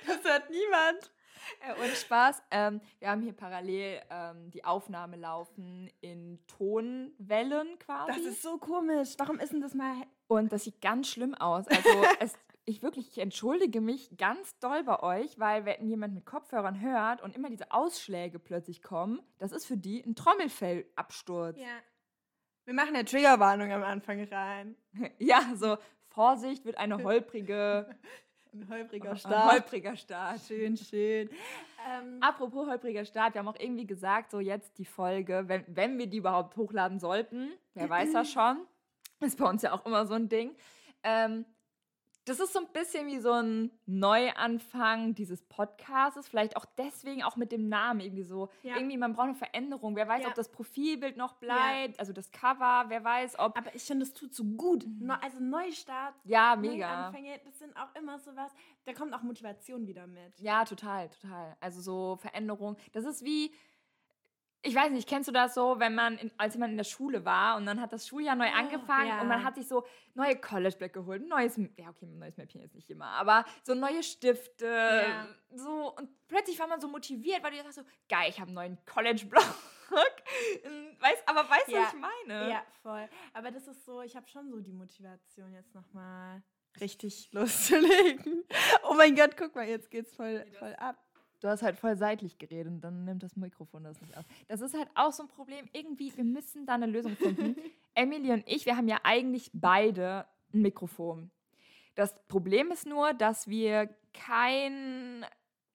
[0.08, 1.12] Das hört niemand.
[1.62, 2.42] Äh, und Spaß.
[2.52, 8.12] Ähm, wir haben hier parallel ähm, die Aufnahme laufen in Tonwellen quasi.
[8.12, 9.16] Das ist so komisch.
[9.18, 9.96] Warum ist denn das mal...
[10.28, 11.68] und das sieht ganz schlimm aus.
[11.68, 11.90] Also
[12.20, 12.34] es,
[12.66, 17.22] ich wirklich, ich entschuldige mich ganz doll bei euch, weil wenn jemand mit Kopfhörern hört
[17.22, 21.60] und immer diese Ausschläge plötzlich kommen, das ist für die ein Trommelfellabsturz.
[21.60, 21.66] Ja.
[22.66, 24.76] Wir machen eine Triggerwarnung am Anfang rein.
[25.18, 25.78] Ja, so
[26.10, 27.90] Vorsicht wird eine holprige,
[28.52, 29.52] Ein holpriger ein Start.
[29.52, 30.42] holpriger Start.
[30.48, 31.30] Schön, schön.
[31.88, 35.98] Ähm, Apropos holpriger Start, wir haben auch irgendwie gesagt, so jetzt die Folge, wenn, wenn
[35.98, 38.58] wir die überhaupt hochladen sollten, wer weiß das schon,
[39.20, 40.56] ist bei uns ja auch immer so ein Ding.
[41.04, 41.46] Ähm,
[42.30, 47.36] das ist so ein bisschen wie so ein Neuanfang dieses Podcasts, vielleicht auch deswegen auch
[47.36, 48.50] mit dem Namen irgendwie so.
[48.64, 48.76] Ja.
[48.78, 49.96] Irgendwie, man braucht eine Veränderung.
[49.96, 50.30] Wer weiß, Ja.
[50.30, 53.58] ob das Profilbild noch bleibt, also das Cover, wer weiß, ob.
[53.58, 54.86] aber ich finde, das tut so gut.
[55.00, 57.02] Neu, also Neustart, ja, mega.
[57.10, 58.52] Neuanfänge, das sind auch immer so was.
[58.86, 60.40] Da kommt auch Motivation wieder mit.
[60.40, 61.56] Ja, total, total.
[61.60, 62.78] Also so Veränderung.
[62.94, 63.52] Das ist wie,
[64.62, 67.24] ich weiß nicht, kennst du das so, wenn man, in, als man in der Schule
[67.24, 69.22] war und dann hat das Schuljahr neu angefangen ja.
[69.22, 72.62] und man hat sich so neue College-Bag geholt, ein neues, ja okay, ein neues Mäppchen
[72.62, 75.28] jetzt nicht immer, aber so neue Stifte, Ja.
[75.56, 78.56] so und plötzlich war man so motiviert, weil du sagst so, geil, ich habe einen
[78.56, 79.44] neuen College-Blog.
[81.00, 81.84] weißt, aber weißt du, Ja.
[81.84, 82.50] was ich meine?
[82.50, 83.08] Ja, voll.
[83.34, 86.44] Aber das ist so, ich habe schon so die Motivation, jetzt nochmal
[86.80, 88.44] richtig loszulegen.
[88.84, 90.98] Oh mein Gott, guck mal, jetzt geht's voll, voll ab.
[91.40, 94.26] Du hast halt voll seitlich geredet und dann nimmt das Mikrofon das nicht auf.
[94.50, 95.68] Das ist halt auch so ein Problem.
[95.72, 97.56] Irgendwie, wir müssen da eine Lösung finden.
[97.96, 101.32] Emily und ich, wir haben ja eigentlich beide ein Mikrofon.
[101.96, 105.26] Das Problem ist nur, dass wir kein,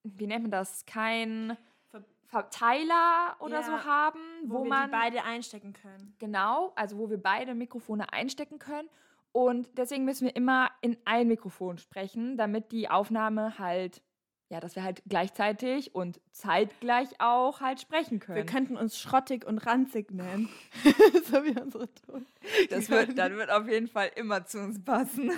[0.03, 1.57] wie nennt man das, kein
[1.91, 6.15] Ver- Verteiler oder Ja, so haben, Wo, wo, wir man beide einstecken können.
[6.19, 8.89] Genau, also wo wir beide Mikrofone einstecken können.
[9.33, 14.03] Und deswegen müssen wir immer in ein Mikrofon sprechen, damit die Aufnahme halt,
[14.49, 18.37] ja, dass wir halt gleichzeitig und zeitgleich auch halt sprechen können.
[18.37, 20.49] Wir könnten uns schrottig und ranzig nennen.
[21.25, 22.27] so wie unsere Ton.
[22.71, 25.31] das wird, dann wird auf jeden Fall immer zu uns passen.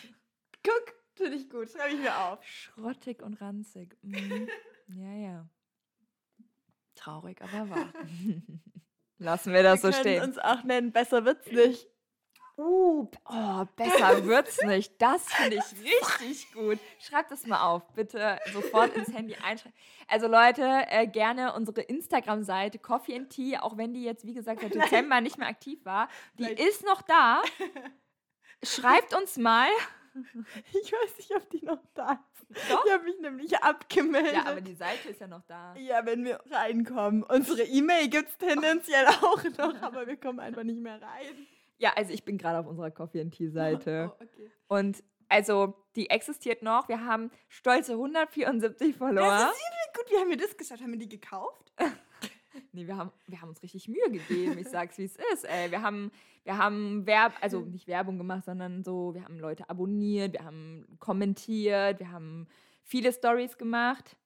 [0.64, 1.70] Guck, finde ich gut.
[1.70, 2.44] Schreibe ich mir auf.
[2.44, 3.96] Schrottig und ranzig.
[4.02, 4.48] Mhm.
[4.88, 5.48] Ja, ja.
[6.96, 7.92] Traurig, aber wahr.
[9.18, 10.22] Lassen wir das wir so können stehen.
[10.22, 11.88] uns auch nennen, besser wird's nicht.
[12.60, 14.92] Uh, oh, besser wird's nicht.
[15.00, 16.78] Das finde ich richtig gut.
[16.98, 19.72] Schreibt das mal auf, bitte sofort ins Handy einschreiben.
[20.08, 24.60] Also Leute, äh, gerne unsere Instagram-Seite Coffee and Tea, auch wenn die jetzt, wie gesagt,
[24.60, 27.42] seit Dezember nicht mehr aktiv war, die Vielleicht- ist noch da.
[28.62, 29.68] Schreibt uns mal.
[30.82, 32.70] Ich weiß nicht, ob die noch da ist.
[32.70, 32.84] Doch.
[32.84, 34.34] Ich habe mich nämlich abgemeldet.
[34.34, 35.74] Ja, aber die Seite ist ja noch da.
[35.76, 37.22] Ja, wenn wir reinkommen.
[37.22, 41.46] Unsere E-Mail gibt es tendenziell auch noch, aber wir kommen einfach nicht mehr rein.
[41.80, 44.12] Ja, also ich bin gerade auf unserer Coffee and Tea Seite.
[44.20, 44.50] Oh, okay.
[44.68, 46.88] Und also, die existiert noch.
[46.88, 49.28] Wir haben stolze 174 Follower.
[49.28, 50.10] Das ist gut.
[50.10, 50.82] Wie haben wir das geschafft?
[50.82, 51.72] Haben wir die gekauft?
[52.72, 54.58] Nee, wir haben, wir haben uns richtig Mühe gegeben.
[54.58, 55.44] Ich sag's, wie es ist.
[55.44, 55.70] Ey.
[55.70, 56.10] Wir haben,
[56.42, 60.84] wir haben Werb, also nicht Werbung gemacht, sondern so, wir haben Leute abonniert, wir haben
[60.98, 62.48] kommentiert, wir haben
[62.82, 64.16] viele Stories gemacht.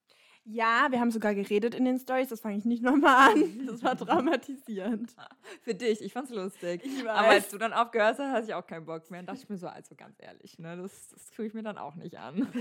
[0.45, 2.29] Ja, wir haben sogar geredet in den Stories.
[2.29, 3.67] Das fange ich nicht nochmal an.
[3.67, 5.15] Das war traumatisierend.
[5.63, 6.83] Für dich, ich fand's lustig.
[6.85, 9.21] Ich Aber als du dann aufgehört hast, hatte ich auch keinen Bock mehr.
[9.21, 11.79] Dann dachte ich mir so, also ganz ehrlich, ne, das, das tue ich mir dann
[11.79, 12.47] auch nicht an.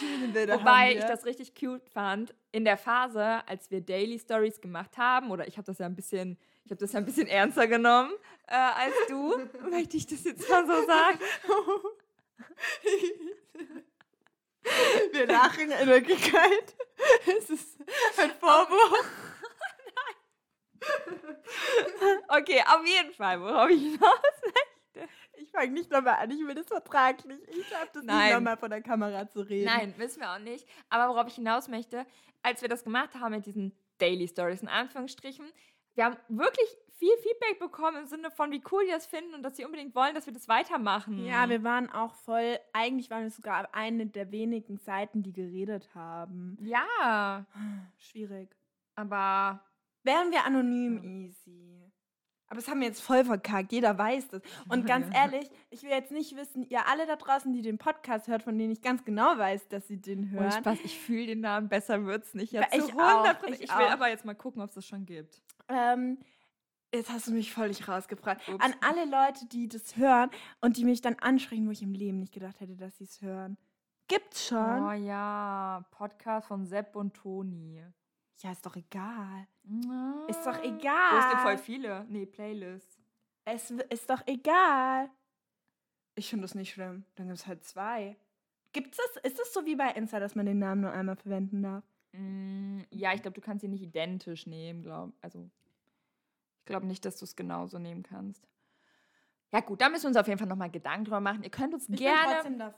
[0.00, 5.30] Wobei ich das richtig cute fand, in der Phase, als wir Daily Stories gemacht haben,
[5.30, 8.12] oder ich habe das ja ein bisschen, ich habe das ja ein bisschen ernster genommen
[8.46, 9.34] äh, als du,
[9.70, 11.18] möchte ich das jetzt mal so sagen.
[15.12, 16.74] Wir lachen in Wirklichkeit.
[17.38, 17.78] Es ist
[18.18, 19.06] ein Vorwurf.
[22.28, 24.20] Okay, auf jeden Fall, worauf ich hinaus
[25.36, 27.38] Ich fange nicht nochmal an, ich will das vertraglich.
[27.48, 28.24] Ich schaffe das Nein.
[28.24, 29.66] nicht nochmal vor der Kamera zu reden.
[29.66, 30.66] Nein, wissen wir auch nicht.
[30.88, 32.06] Aber worauf ich hinaus möchte,
[32.42, 35.46] als wir das gemacht haben mit diesen Daily Stories, in Anführungsstrichen,
[35.94, 39.42] wir haben wirklich viel Feedback bekommen im Sinne von, wie cool die das finden und
[39.42, 41.24] dass sie unbedingt wollen, dass wir das weitermachen.
[41.24, 45.94] Ja, wir waren auch voll, eigentlich waren wir sogar eine der wenigen Seiten, die geredet
[45.94, 46.56] haben.
[46.60, 47.46] Ja,
[47.98, 48.54] Schwierig.
[48.94, 49.60] aber
[50.04, 51.80] Wären wir anonym easy.
[52.46, 54.42] Aber das haben wir jetzt voll verkackt, jeder weiß das.
[54.68, 58.28] Und ganz ehrlich, ich will jetzt nicht wissen, ihr alle da draußen, die den Podcast
[58.28, 60.52] hört, von denen ich ganz genau weiß, dass sie den Ohne hören.
[60.52, 62.52] Spaß, ich fühle den Namen besser wird's nicht.
[62.52, 63.46] Ja, Ich zu auch, 100%.
[63.48, 63.90] ich ich will auch.
[63.92, 65.42] aber jetzt mal gucken, ob es das schon gibt.
[65.68, 66.18] Ähm,
[66.94, 68.48] jetzt hast du mich völlig rausgebracht.
[68.48, 68.64] Ups.
[68.64, 70.30] An alle Leute, die das hören
[70.60, 73.20] und die mich dann ansprechen, wo ich im Leben nicht gedacht hätte, dass sie es
[73.20, 73.56] hören.
[74.08, 74.82] Gibt's schon?
[74.82, 77.82] Oh ja, Podcast von Sepp und Toni.
[78.38, 79.46] Ja, ist doch egal.
[79.62, 80.26] Na.
[80.28, 81.30] Ist doch egal.
[81.30, 82.04] denn voll viele?
[82.08, 83.00] Nee, Playlist.
[83.44, 85.10] Es ist doch egal.
[86.16, 87.04] Ich finde das nicht schlimm.
[87.14, 88.16] Dann gibt es halt zwei.
[88.72, 89.22] Gibt's das?
[89.22, 91.84] Ist das so wie bei Insta, dass man den Namen nur einmal verwenden darf?
[92.12, 95.48] Mm, ja, ich glaube, du kannst sie nicht identisch nehmen, glaube Also,
[96.64, 98.42] ich glaube nicht, dass du es genauso nehmen kannst.
[99.52, 101.42] Ja gut, da müssen wir uns auf jeden Fall nochmal Gedanken drüber machen.
[101.42, 102.74] Ihr könnt uns Ich gerne,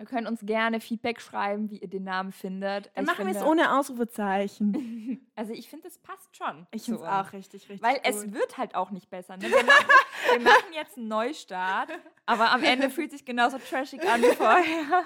[0.00, 2.90] ihr könnt uns gerne Feedback schreiben, wie ihr den Namen findet.
[2.94, 5.22] Dann Ich machen wir es ohne Ausrufezeichen.
[5.36, 6.66] Also ich finde, es passt schon.
[6.70, 8.06] Ich finde es auch richtig, richtig Weil gut.
[8.06, 9.36] es wird halt auch nicht besser.
[9.36, 9.42] Ne?
[9.42, 9.86] Wir, machen,
[10.32, 11.90] wir machen jetzt einen Neustart,
[12.24, 15.04] aber am Ende fühlt sich genauso trashig an wie vorher.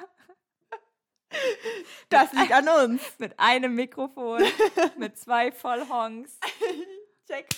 [2.10, 3.18] das liegt an uns.
[3.18, 4.44] Mit einem Mikrofon,
[4.98, 6.38] mit zwei Vollhongs.
[7.26, 7.48] Check.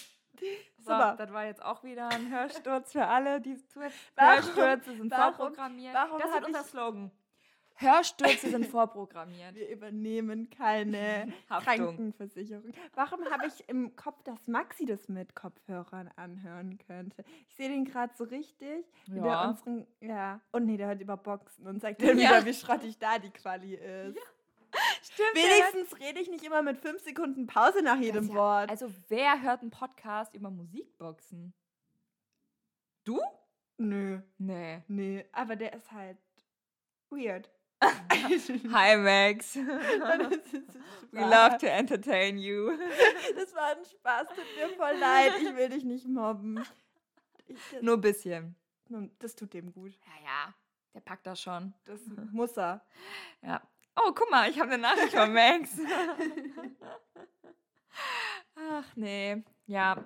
[0.85, 1.15] So, Super.
[1.17, 3.57] das war jetzt auch wieder ein Hörsturz für alle, die.
[3.75, 5.95] Warum- Hörstürze sind warum- vorprogrammiert.
[5.95, 7.11] warum das ist unser Slogan.
[7.77, 9.55] Hörstürze sind vorprogrammiert.
[9.55, 11.75] Wir übernehmen keine Haftung.
[11.77, 12.73] Krankenversicherung.
[12.95, 17.25] Warum habe ich im Kopf, dass Maxi das mit Kopfhörern anhören könnte?
[17.49, 18.85] Ich sehe den gerade so richtig.
[19.07, 19.49] Ja.
[19.49, 20.41] unseren, ja.
[20.51, 22.31] Und nee, der hört über Boxen und sagt dann Ja.
[22.31, 24.19] wieder, wie schrottig da die Quali ist.
[25.03, 25.35] Stimmt.
[25.35, 28.71] Wenigstens rede ich nicht immer mit fünf Sekunden Pause nach jedem ja- Wort.
[28.71, 31.53] Also wer hört einen Podcast über Musikboxen?
[33.05, 33.21] Du?
[33.79, 34.83] Nö, Nee.
[34.87, 35.25] nee.
[35.33, 36.19] Aber der ist halt
[37.11, 37.51] weird.
[37.83, 39.57] Hi Max.
[41.11, 42.71] We love to entertain you.
[43.35, 45.33] Das war ein Spaß, tut mir voll leid.
[45.43, 46.63] Ich will dich nicht mobben.
[47.49, 48.55] Ich, Nur ein bisschen.
[49.19, 49.93] das tut dem gut.
[50.07, 50.55] Ja, ja.
[50.95, 51.75] Der packt das schon.
[51.87, 52.85] Das muss er.
[53.43, 53.61] Ja.
[53.97, 55.71] Oh, guck mal, ich habe eine Nachricht von Max.
[58.57, 59.43] Ach nee.
[59.67, 59.97] Ja.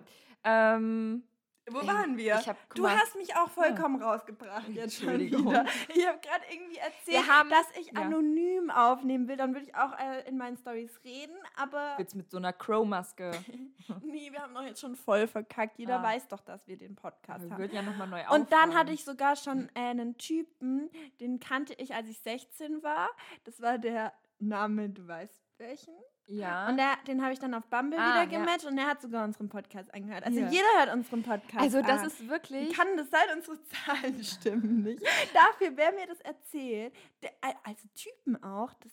[0.45, 1.23] Ähm,
[1.69, 2.37] Wo Ey, waren wir?
[2.47, 2.97] hab- du mal.
[2.97, 5.51] hast mich auch vollkommen rausgebracht jetzt schon Entschuldigung.
[5.51, 5.65] wieder.
[5.95, 8.03] Ich habe gerade irgendwie erzählt, haben- dass ich ja.
[8.03, 9.37] anonym aufnehmen will.
[9.37, 13.33] Dann würde ich auch äh, in meinen Stories reden, aber jetzt mit so einer Crow-Maske.
[14.05, 15.79] nee, wir haben doch jetzt schon voll verkackt.
[15.79, 16.03] Jeder Ah.
[16.05, 17.59] weiß doch, dass wir den Podcast Wir haben.
[17.61, 20.89] würden ja nochmal neu Und dann hatte ich sogar schon äh, einen Typen,
[21.21, 23.09] den kannte ich, als ich 16 war.
[23.45, 25.95] Das war der Name, du weißt welchen.
[26.27, 26.69] Ja.
[26.69, 28.39] Und der, den habe ich dann auf Bumble Ah, wieder ja.
[28.41, 30.25] gematcht und der hat sogar unseren Podcast angehört.
[30.25, 30.49] Also Ja.
[30.49, 32.07] jeder hört unseren Podcast also das an.
[32.09, 32.75] ist wirklich.
[32.75, 33.23] Kann das sein?
[33.35, 35.03] Unsere Zahlen stimmen nicht.
[35.33, 38.93] Dafür, wer mir das erzählt, der, al- also Typen auch, das,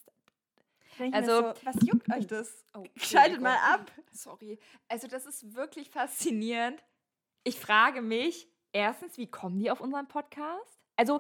[1.12, 2.64] Also- so, was juckt euch das?
[2.76, 3.92] Oh, Schaltet mal ab.
[4.12, 4.60] Sorry.
[4.88, 6.84] Also das ist wirklich faszinierend.
[7.44, 10.80] Ich frage mich, erstens, wie kommen die auf unseren Podcast?
[10.96, 11.20] Also,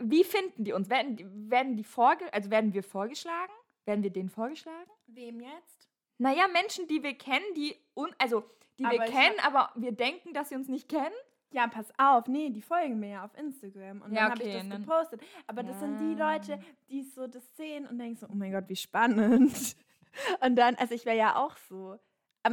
[0.00, 0.88] wie finden die uns?
[0.90, 3.52] Werden, die- werden die vorge also werden wir vorgeschlagen?
[3.84, 4.90] Werden wir denen vorgeschlagen?
[5.06, 5.88] Wem jetzt?
[6.18, 8.44] Naja, Menschen, die wir kennen, die un also
[8.78, 11.14] die wir Aber ich kennen, aber wir denken, dass sie uns nicht kennen.
[11.52, 14.58] Ja, pass auf, nee, die folgen mir ja auf Instagram und Ja, dann habe okay,
[14.62, 15.20] ich das gepostet.
[15.48, 16.32] Aber das sind die Ah.
[16.34, 19.52] Leute, die so das sehen und denken so, oh mein Gott, wie spannend.
[20.40, 21.96] Und dann, also ich wäre ja auch so.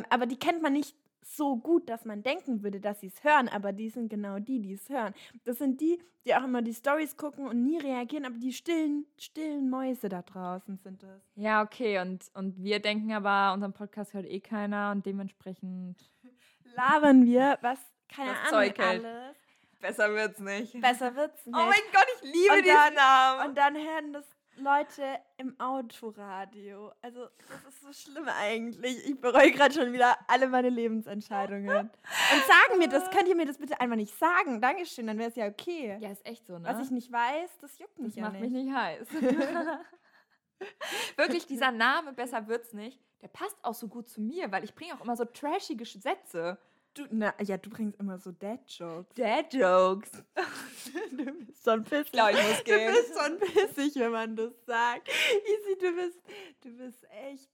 [0.10, 0.96] Aber die kennt man nicht
[1.30, 4.60] so gut, dass man denken würde, dass sie es hören, aber die sind genau die,
[4.62, 5.13] die es hören.
[5.44, 9.06] Das sind die, die auch immer die Stories gucken und nie reagieren, aber die stillen,
[9.18, 11.22] stillen Mäuse da draußen sind das.
[11.36, 12.00] Ja, okay.
[12.00, 15.98] Und, und wir denken aber, unseren Podcast hört eh keiner und dementsprechend.
[16.76, 19.06] Labern wir, was, keine Das Ahnung, Zeug hält.
[19.06, 19.36] alles.
[19.80, 20.82] Besser wird's nicht.
[20.82, 21.56] Besser wird's nicht.
[21.56, 23.50] Oh mein Gott, ich liebe Und diesen dann- Namen.
[23.50, 24.26] Und dann hören das
[24.58, 26.91] Leute im Autoradio.
[27.02, 29.08] Also, das ist so schlimm eigentlich.
[29.08, 31.89] Ich bereue gerade schon wieder alle meine Lebensentscheidungen.
[31.89, 34.62] Und sagen mir das, könnt ihr mir das bitte einfach nicht sagen?
[34.62, 35.98] Dankeschön, dann wäre es ja okay.
[36.00, 36.67] ja, ist echt so, ne?
[36.67, 38.52] Was ich nicht weiß, das juckt mich das ja macht nicht.
[38.52, 39.08] mich nicht heiß.
[41.17, 44.74] Wirklich, dieser Name, besser wird's nicht, der passt auch so gut zu mir, weil ich
[44.74, 46.58] bringe auch immer so trashige Sätze.
[46.98, 49.14] Du, na, ja, du bringst immer so Dad-Jokes.
[49.14, 50.12] Dad-Jokes.
[51.12, 52.06] du bist schon pissig.
[52.06, 52.92] Ich glaube, ich muss gehen.
[52.92, 55.08] Du bist schon pissig, wenn man das sagt.
[55.08, 56.20] Easy, du bist,
[56.62, 57.50] du bist echt.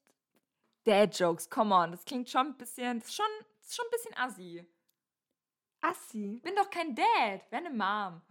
[0.86, 1.92] Dad-Jokes, come on.
[1.92, 3.26] Das klingt schon ein bisschen, das ist schon,
[3.60, 4.66] das ist schon ein bisschen assi.
[5.82, 6.40] Assi?
[6.42, 8.22] Bin doch kein Dad, wäre eine Mom.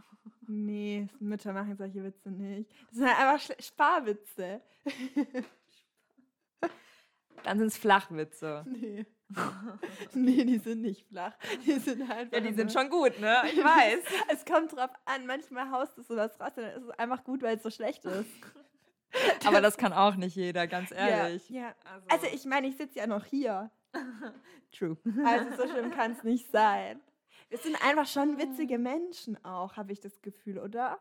[0.48, 2.70] Nee, Mütter machen solche Witze nicht.
[2.88, 4.62] Das sind halt einfach Sparwitze.
[7.42, 8.64] Dann sind es Flachwitze.
[8.80, 9.06] Nee.
[10.14, 11.34] nee, die sind nicht flach.
[11.64, 12.32] Die sind einfach.
[12.32, 13.42] Ja, die sind schon gut, ne?
[13.52, 14.00] Ich weiß.
[14.28, 17.56] es kommt drauf an, manchmal haust du sowas raus, dann ist es einfach gut, weil
[17.56, 18.30] es so schlecht ist.
[19.46, 21.48] Aber das kann auch nicht jeder, ganz ehrlich.
[21.50, 21.74] Ja, ja.
[21.84, 22.06] Also.
[22.08, 23.70] also ich meine, ich sitze ja noch hier.
[24.72, 24.96] True.
[25.24, 27.00] Also so schlimm kann es nicht sein.
[27.50, 30.98] Es sind einfach schon witzige Menschen auch, habe ich das Gefühl, oder?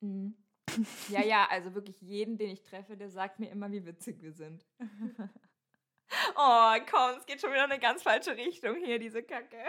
[0.00, 0.34] Mhm.
[1.08, 4.32] Ja, ja, also wirklich jeden, den ich treffe, der sagt mir immer, wie witzig wir
[4.32, 4.64] sind.
[6.36, 9.58] Oh, komm, es geht schon wieder in eine ganz falsche Richtung hier, diese Kacke.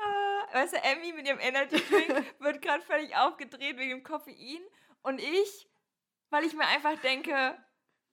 [0.00, 4.60] Ah, weißt du, Emmy mit ihrem Energy Drink wird gerade völlig aufgedreht wegen dem Koffein.
[5.02, 5.68] Und ich,
[6.30, 7.58] weil ich mir einfach denke,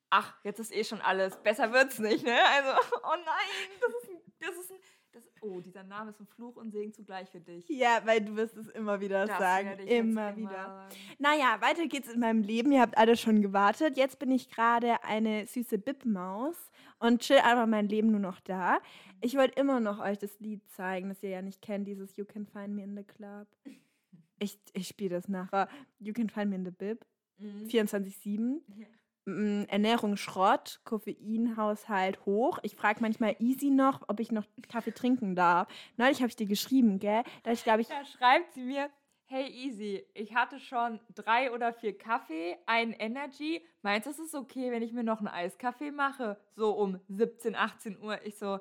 [0.09, 2.43] ach, jetzt ist eh schon alles, besser wird's nicht, ne?
[2.43, 4.81] Also, oh nein, das ist ein, das ist ein
[5.45, 7.67] oh, dieser Name ist ein Fluch und Segen zugleich für dich.
[7.69, 9.79] Ja, weil du wirst es immer wieder das sagen.
[9.79, 10.49] Immer wieder.
[10.49, 12.71] Immer naja, weiter geht's in meinem Leben.
[12.71, 13.97] Ihr habt alle schon gewartet.
[13.97, 18.79] Jetzt bin ich gerade eine süße Bip-Maus und chill einfach mein Leben nur noch da.
[19.21, 22.25] Ich wollte immer noch euch das Lied zeigen, das ihr ja nicht kennt, dieses You
[22.25, 23.47] Can Find Me in the Club.
[24.39, 25.69] Ich, ich spiele das nachher.
[25.99, 27.05] You Can Find Me in the Bib.
[27.37, 27.67] Mhm.
[27.67, 28.61] 24-7.
[28.77, 28.87] Ja.
[29.25, 32.59] Ernährung Schrott, Koffeinhaushalt hoch.
[32.61, 35.67] Ich frage manchmal easy noch, ob ich noch Kaffee trinken darf.
[35.97, 37.23] Neulich habe ich dir geschrieben, gell?
[37.43, 37.87] Da ich ich.
[37.87, 38.89] Da schreibt sie mir,
[39.25, 43.65] hey easy, ich hatte schon drei oder vier Kaffee, ein Energy.
[43.81, 46.37] Meinst du, es ist okay, wenn ich mir noch einen Eiskaffee mache?
[46.55, 48.19] So um 17, 18 Uhr.
[48.23, 48.59] Ich so,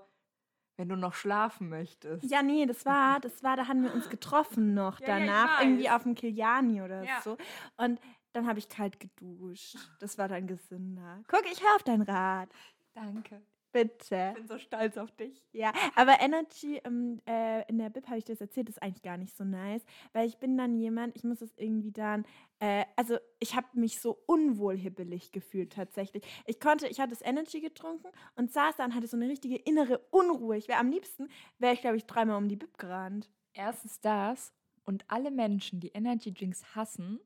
[0.77, 2.31] wenn du noch schlafen möchtest.
[2.31, 5.67] Ja, nee, das war, das war, da haben wir uns getroffen noch ja, danach, ja,
[5.67, 7.21] irgendwie auf dem Kiliani oder ja.
[7.23, 7.37] so.
[7.77, 8.01] Und
[8.35, 9.77] dann habe ich kalt geduscht.
[10.01, 11.23] Das war dann gesünder.
[11.29, 12.51] Guck, ich höre auf dein Rad.
[12.93, 13.41] Danke.
[13.73, 14.29] Bitte.
[14.31, 15.45] Ich bin so stolz auf dich.
[15.51, 19.17] Ja, aber Energy, ähm, äh, in der Bib habe ich das erzählt, ist eigentlich gar
[19.17, 22.25] nicht so nice, weil ich bin dann jemand, ich muss es irgendwie dann,
[22.61, 26.23] äh, also ich habe mich so unwohlhibbelig gefühlt tatsächlich.
[26.47, 29.99] Ich konnte, ich hatte das Energy getrunken und saß dann, hatte so eine richtige innere
[30.13, 30.57] Unruhe.
[30.57, 33.29] Ich wäre am liebsten, wäre ich glaube ich dreimal um die Bib gerannt.
[33.55, 34.53] Erstens das
[34.85, 37.19] und alle Menschen, die Energy Drinks hassen,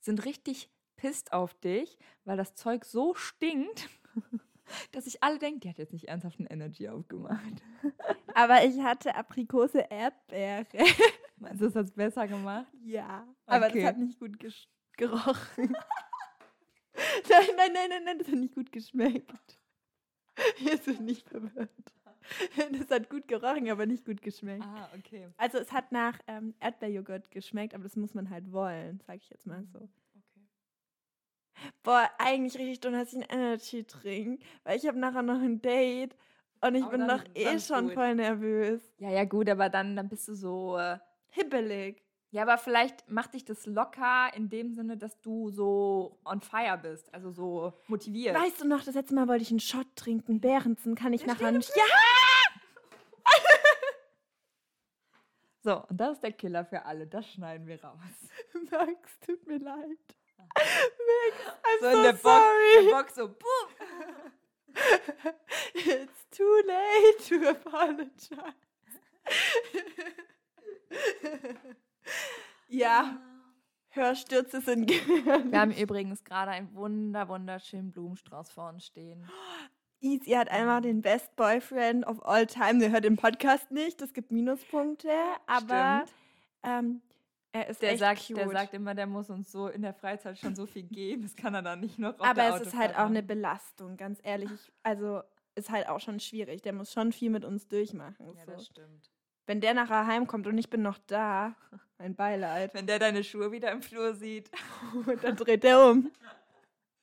[0.00, 3.88] sind richtig pisst auf dich, weil das Zeug so stinkt,
[4.92, 7.62] dass sich alle denken, die hat jetzt nicht ernsthaft ein Energy aufgemacht.
[8.34, 10.66] Aber ich hatte Aprikose Erdbeere.
[11.36, 12.66] Meinst du, das hat besser gemacht?
[12.84, 13.26] Ja.
[13.46, 13.56] Okay.
[13.56, 14.38] Aber das hat nicht gut
[14.96, 15.74] gerochen.
[17.28, 19.58] nein, nein, nein, nein, nein, das hat nicht gut geschmeckt.
[20.58, 21.70] Jetzt bin ich verwirrt.
[22.72, 24.64] Das hat gut gerochen, aber nicht gut geschmeckt.
[24.64, 25.28] Ah, okay.
[25.36, 29.30] Also es hat nach ähm, Erdbeerjoghurt geschmeckt, aber das muss man halt wollen, sag ich
[29.30, 29.78] jetzt mal so.
[29.78, 30.46] Okay.
[31.82, 35.60] Boah, eigentlich richtig dumm, dass ich ein Energy trinke, weil ich habe nachher noch ein
[35.60, 36.16] Date
[36.60, 37.94] und ich aber bin doch eh schon gut.
[37.94, 38.80] voll nervös.
[38.98, 40.98] Ja, ja, gut, aber dann, dann bist du so äh,
[41.30, 42.02] hibbelig.
[42.32, 46.78] Ja, aber vielleicht macht dich das locker in dem Sinne, dass du so on fire
[46.78, 48.36] bist, also so motiviert.
[48.36, 50.40] Weißt du noch, das letzte Mal wollte ich einen Shot trinken.
[50.40, 51.72] Behrensen kann ich nachher nicht.
[51.74, 51.82] Ja!
[55.64, 57.08] so, und das ist der Killer für alle.
[57.08, 57.98] Das schneiden wir raus.
[58.70, 59.98] Max, tut mir leid.
[60.54, 62.90] Max, I'm so, so in der sorry.
[62.90, 63.68] Box, der Box so, boom.
[65.74, 68.54] It's too late to apologize.
[72.68, 73.18] Ja,
[73.88, 75.50] Hörstürze sind gefährlich.
[75.52, 79.28] Wir haben übrigens gerade einen wunder, wunderschönen Blumenstrauß vor uns stehen.
[80.00, 82.78] Easy hat einmal den Best Boyfriend of all time.
[82.78, 85.10] Der hört den Podcast nicht, das gibt Minuspunkte,
[85.46, 86.04] aber
[86.62, 87.02] ähm,
[87.52, 88.36] er ist der echt sagt, cute.
[88.38, 91.34] Der sagt immer, der muss uns so in der Freizeit schon so viel geben, das
[91.34, 94.50] kann er dann nicht noch Aber es Autofahrt ist halt auch eine Belastung, ganz ehrlich.
[94.52, 95.22] Ich, also
[95.54, 96.62] ist halt auch schon schwierig.
[96.62, 98.26] Der muss schon viel mit uns durchmachen.
[98.36, 98.52] Ja, so.
[98.52, 99.10] das stimmt.
[99.50, 101.56] Wenn der nachher heimkommt und ich bin noch da,
[101.98, 102.72] mein Beileid.
[102.72, 104.48] Wenn der deine Schuhe wieder im Flur sieht,
[105.22, 106.08] dann dreht der um.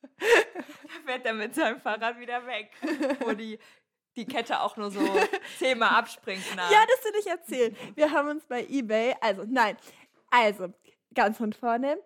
[0.00, 2.70] dann fährt er mit seinem Fahrrad wieder weg,
[3.20, 3.58] wo die,
[4.16, 4.98] die Kette auch nur so
[5.58, 6.42] zehnmal abspringt.
[6.56, 6.70] Nach.
[6.72, 7.76] Ja, das will ich erzählen.
[7.94, 9.76] Wir haben uns bei Ebay, also nein,
[10.30, 10.72] also
[11.12, 11.98] ganz von vorne.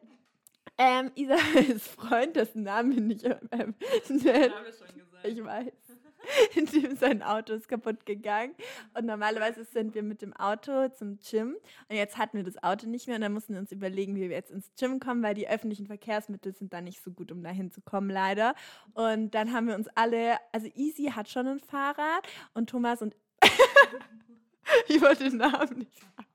[0.76, 3.38] Ähm, Isabels Freund, dessen Namen nicht ähm.
[3.52, 3.74] Name
[4.08, 5.22] schon gesagt.
[5.22, 5.91] Ich weiß.
[6.54, 8.54] in dem sein Auto ist kaputt gegangen.
[8.94, 11.56] Und normalerweise sind wir mit dem Auto zum Gym.
[11.88, 13.16] Und jetzt hatten wir das Auto nicht mehr.
[13.16, 15.86] Und dann mussten wir uns überlegen, wie wir jetzt ins Gym kommen, weil die öffentlichen
[15.86, 18.54] Verkehrsmittel sind da nicht so gut, um da hinzukommen, leider.
[18.94, 23.16] Und dann haben wir uns alle, also Easy hat schon ein Fahrrad und Thomas und
[24.88, 26.32] ich wollte den Namen nicht sagen.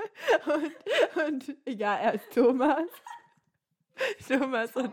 [0.46, 2.88] Und, und egal, er ist Thomas.
[4.28, 4.92] Thomas und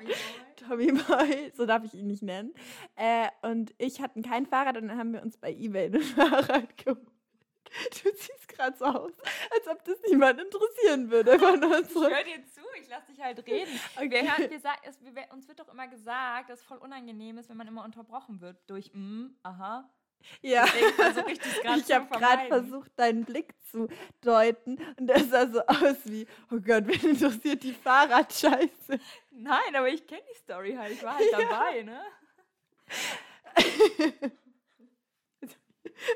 [0.56, 2.54] Tommy Boy, so darf ich ihn nicht nennen.
[2.96, 6.78] Äh, und ich hatte kein Fahrrad und dann haben wir uns bei Ebay ein Fahrrad
[6.78, 7.08] geholt.
[8.02, 9.12] Du siehst gerade so aus,
[9.52, 11.89] als ob das niemand interessieren würde von uns.
[11.96, 13.80] Ich höre dir zu, ich lasse dich halt reden.
[13.98, 14.10] Okay.
[14.10, 17.38] Wir hören, wir sagen, es, wir, uns wird doch immer gesagt, dass es voll unangenehm
[17.38, 19.89] ist, wenn man immer unterbrochen wird durch mm, aha,
[20.41, 23.88] ja, ich habe gerade versucht, deinen Blick zu
[24.21, 28.99] deuten und der sah so aus wie, oh Gott, wen interessiert die Fahrradscheiße?
[29.32, 31.39] Nein, aber ich kenne die Story halt, ich war halt ja.
[31.39, 32.01] dabei, ne?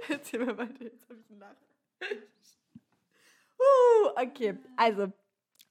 [0.10, 1.58] Erzähl mal weiter, jetzt habe ich einen Lachen.
[3.60, 5.12] Uh, okay, also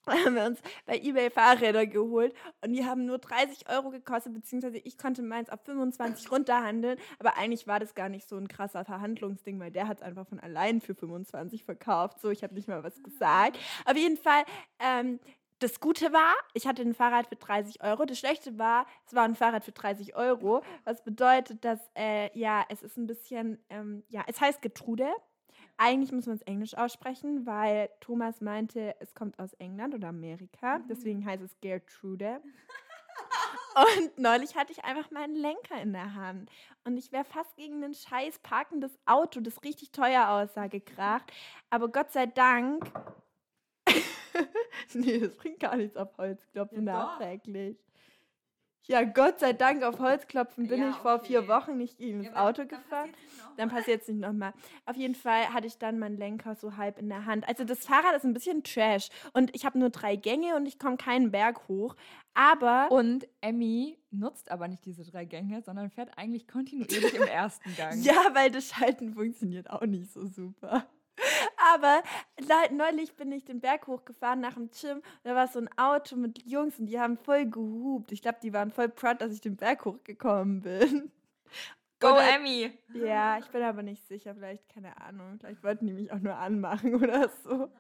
[0.07, 4.79] haben wir uns bei eBay Fahrräder geholt und die haben nur 30 Euro gekostet, beziehungsweise
[4.79, 8.85] ich konnte meins auf 25 runterhandeln, aber eigentlich war das gar nicht so ein krasser
[8.85, 12.21] Verhandlungsding, weil der hat es einfach von allein für 25 verkauft.
[12.21, 13.59] So, ich habe nicht mal was gesagt.
[13.85, 14.45] Auf jeden Fall,
[14.79, 15.21] ähm,
[15.61, 18.07] das Gute war, ich hatte ein Fahrrad für 30 Euro.
[18.07, 22.65] Das Schlechte war, es war ein Fahrrad für 30 Euro, was bedeutet, dass, äh, ja,
[22.71, 25.07] es ist ein bisschen, ähm, ja, es heißt Getrude.
[25.83, 30.79] Eigentlich muss man es Englisch aussprechen, weil Thomas meinte, es kommt aus England oder Amerika.
[30.79, 30.89] Mhm.
[30.89, 32.43] Deswegen heißt es Gertrude.
[33.97, 36.51] Und neulich hatte ich einfach meinen Lenker in der Hand.
[36.85, 41.33] Und ich wäre fast gegen ein scheiß parkendes Auto, das richtig teuer aussah, gekracht.
[41.71, 42.85] Aber Gott sei Dank.
[44.93, 47.79] nee, das bringt gar nichts auf Holz klopfen ja, nachträglich.
[48.91, 51.27] Ja, Gott sei Dank auf Holzklopfen bin ja, ich vor okay.
[51.27, 53.11] vier Wochen nicht gegen das ja, Auto gefahren.
[53.57, 54.53] Dann passiert es nicht nochmal.
[54.85, 57.49] Auf jeden Fall hatte ich dann meinen Lenker so halb in der Hand.
[57.49, 60.81] Also das Fahrrad ist ein bisschen trash und ich habe nur drei Gänge und ich
[60.81, 61.95] komme keinen Berg hoch.
[62.35, 62.91] Aber.
[62.91, 68.03] Und Emmy nutzt aber nicht diese drei Gänge, sondern fährt eigentlich kontinuierlich im ersten Gang.
[68.03, 70.85] Ja, weil das Schalten funktioniert auch nicht so super.
[71.73, 72.03] Aber
[72.71, 75.03] neulich bin ich den Berg hochgefahren nach dem Gym.
[75.23, 78.13] Da war so ein Auto mit Jungs und die haben voll gehupt.
[78.13, 81.13] Ich glaube, die waren voll proud, dass ich den Berg hochgekommen bin.
[82.01, 82.73] Go oder, Emmy!
[82.95, 84.35] Ja, ich bin aber nicht sicher.
[84.35, 85.39] Vielleicht, keine Ahnung.
[85.39, 87.71] Vielleicht wollten die mich auch nur anmachen oder so.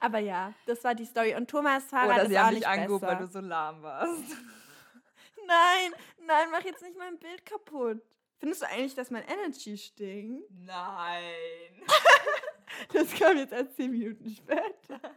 [0.00, 1.34] Aber ja, das war die Story.
[1.34, 4.22] Und Thomas Fahrrad oder sie ist haben auch nicht angeguckt, weil du so lahm warst.
[5.46, 5.92] Nein,
[6.26, 8.00] nein, mach jetzt nicht mein Bild kaputt.
[8.38, 10.50] Findest du eigentlich, dass mein Energy stinkt?
[10.50, 11.82] Nein.
[12.92, 15.00] das kam jetzt erst zehn Minuten später.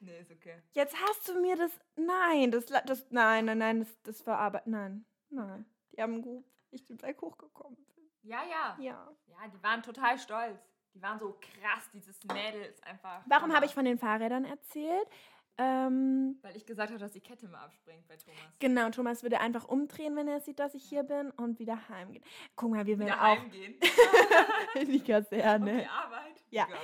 [0.00, 0.60] Nee, ist okay.
[0.72, 1.72] Jetzt hast du mir das.
[1.96, 2.66] Nein, das.
[2.66, 4.66] das nein, nein, nein, das, das verarbeitet.
[4.66, 5.64] Nein, nein.
[5.92, 8.10] Die haben gut, ich den Berg hochgekommen bin.
[8.20, 8.76] Ja, ja.
[8.78, 9.16] Ja.
[9.26, 10.60] Ja, die waren total stolz.
[10.92, 13.22] Die waren so krass, dieses Mädel ist einfach.
[13.26, 15.08] Warum habe ich von den Fahrrädern erzählt?
[15.56, 18.40] Ähm, Weil ich gesagt habe, dass die Kette mal abspringt bei Thomas.
[18.58, 22.24] Genau, Thomas würde einfach umdrehen, wenn er sieht, dass ich hier bin und wieder heimgehen.
[22.56, 23.76] Guck mal, wir werden wieder auch heimgehen.
[24.74, 25.72] in die Kaserne.
[25.74, 26.44] Okay, Arbeit.
[26.50, 26.66] Ja.
[26.66, 26.78] Egal.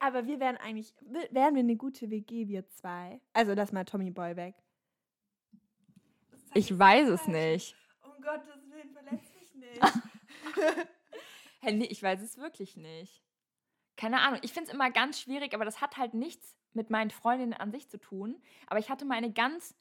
[0.00, 0.92] Aber wir wären eigentlich,
[1.30, 3.20] wären wir eine gute WG, wir zwei.
[3.34, 4.56] Also lass mal Tommy Boy weg.
[6.54, 7.76] Ich weiß es nicht.
[8.02, 9.80] Um Gottes Willen, verletz mich nicht.
[11.62, 13.22] nee, ich weiß es wirklich nicht.
[13.96, 17.10] Keine Ahnung, ich finde es immer ganz schwierig, aber das hat halt nichts mit meinen
[17.10, 18.40] Freundinnen an sich zu tun.
[18.66, 19.74] Aber ich hatte mal eine ganz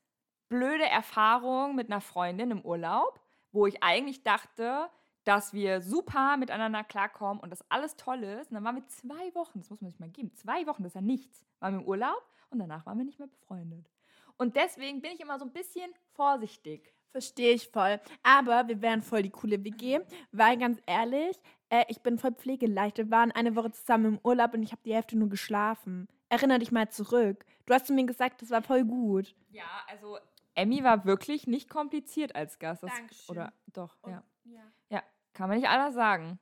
[0.50, 3.20] blöde Erfahrung mit einer Freundin im Urlaub,
[3.52, 4.90] wo ich eigentlich dachte,
[5.24, 8.50] dass wir super miteinander klarkommen und dass alles toll ist.
[8.50, 10.92] Und dann waren wir zwei Wochen, das muss man sich mal geben, zwei Wochen, das
[10.92, 13.90] ist ja nichts, waren wir im Urlaub und danach waren wir nicht mehr befreundet.
[14.38, 16.94] Und deswegen bin ich immer so ein bisschen vorsichtig.
[17.12, 18.00] Verstehe ich voll.
[18.22, 20.00] Aber wir wären voll die coole WG,
[20.32, 21.38] weil ganz ehrlich,
[21.70, 22.98] äh, ich bin voll pflegeleicht.
[22.98, 26.08] Wir waren eine Woche zusammen im Urlaub und ich habe die Hälfte nur geschlafen.
[26.30, 27.46] Erinner dich mal zurück.
[27.66, 29.36] Du hast zu mir gesagt, das war voll gut.
[29.50, 30.18] Ja, also
[30.56, 32.84] Emmy war wirklich nicht kompliziert als Gast.
[32.84, 33.30] Das, Dankeschön.
[33.30, 34.24] Oder doch, und, ja.
[34.46, 34.72] ja.
[34.90, 36.40] Ja, kann man nicht anders sagen.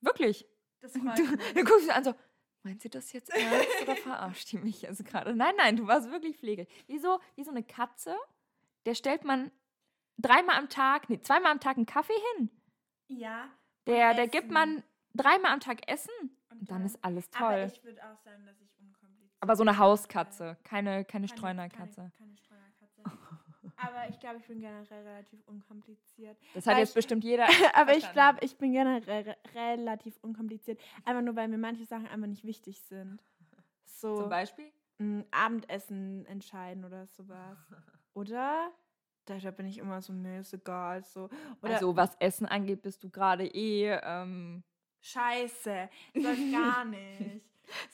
[0.00, 0.46] Wirklich.
[0.80, 1.54] Das freut mich.
[1.54, 2.14] Dann guckst du an so,
[2.62, 5.34] meint sie das jetzt ernst oder verarscht die mich jetzt gerade?
[5.34, 6.68] Nein, nein, du warst wirklich pflegelig.
[6.86, 7.18] Wieso?
[7.34, 8.16] Wie so eine Katze,
[8.86, 9.50] der stellt man
[10.18, 12.50] dreimal am Tag, nee, zweimal am Tag einen Kaffee hin.
[13.08, 13.48] Ja.
[13.86, 14.82] Der, der gibt man
[15.14, 16.12] dreimal am Tag Essen
[16.68, 17.46] dann ist alles toll.
[17.46, 21.96] Aber ich würde auch sagen, dass ich unkompliziert Aber so eine Hauskatze, keine, keine Streunerkatze.
[21.96, 23.02] Keine, keine Streunerkatze.
[23.76, 26.38] aber ich glaube, ich bin generell relativ unkompliziert.
[26.54, 27.46] Das hat jetzt ich, bestimmt jeder.
[27.74, 30.80] aber ich glaube, ich bin generell relativ unkompliziert.
[31.04, 33.20] Einfach nur, weil mir manche Sachen einfach nicht wichtig sind.
[33.84, 34.70] So, Zum Beispiel?
[35.00, 37.58] Ein Abendessen entscheiden oder sowas.
[38.14, 38.72] Oder?
[39.26, 41.04] Da, da bin ich immer so, mir ist egal.
[41.04, 41.28] So.
[41.62, 44.64] Oder also was Essen angeht, bist du gerade eh, ähm,
[45.00, 47.42] Scheiße, läuft gar nicht.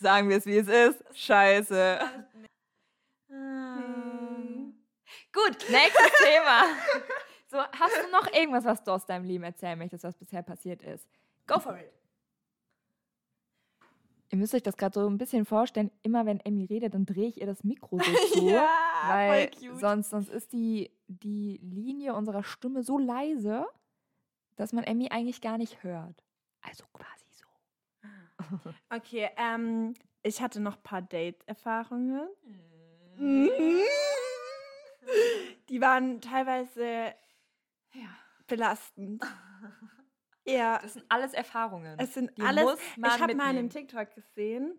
[0.00, 2.00] sagen wir es wie es ist, scheiße.
[3.28, 4.74] Hm.
[5.32, 6.62] Gut, nächstes Thema.
[7.48, 10.82] So, hast du noch irgendwas, was du aus deinem Leben erzählen möchtest, was bisher passiert
[10.82, 11.06] ist?
[11.46, 11.90] Go for it.
[14.30, 17.28] Ihr müsst euch das gerade so ein bisschen vorstellen, immer wenn Emmy redet, dann drehe
[17.28, 18.68] ich ihr das Mikro so zu, ja,
[19.06, 19.80] weil voll cute.
[19.80, 23.66] sonst, sonst ist die, die Linie unserer Stimme so leise,
[24.56, 26.24] dass man Emmy eigentlich gar nicht hört.
[26.66, 28.74] Also quasi so.
[28.90, 32.28] Okay, ähm, ich hatte noch ein paar Date-Erfahrungen.
[33.16, 33.50] Mhm.
[35.68, 37.14] Die waren teilweise
[37.92, 38.08] Ja.
[38.46, 39.22] belastend.
[40.46, 41.98] Ja, Das sind alles Erfahrungen.
[41.98, 42.64] es sind die alles.
[42.64, 43.88] muss man ich habe mal einen mitnehmen.
[43.88, 44.78] TikTok gesehen.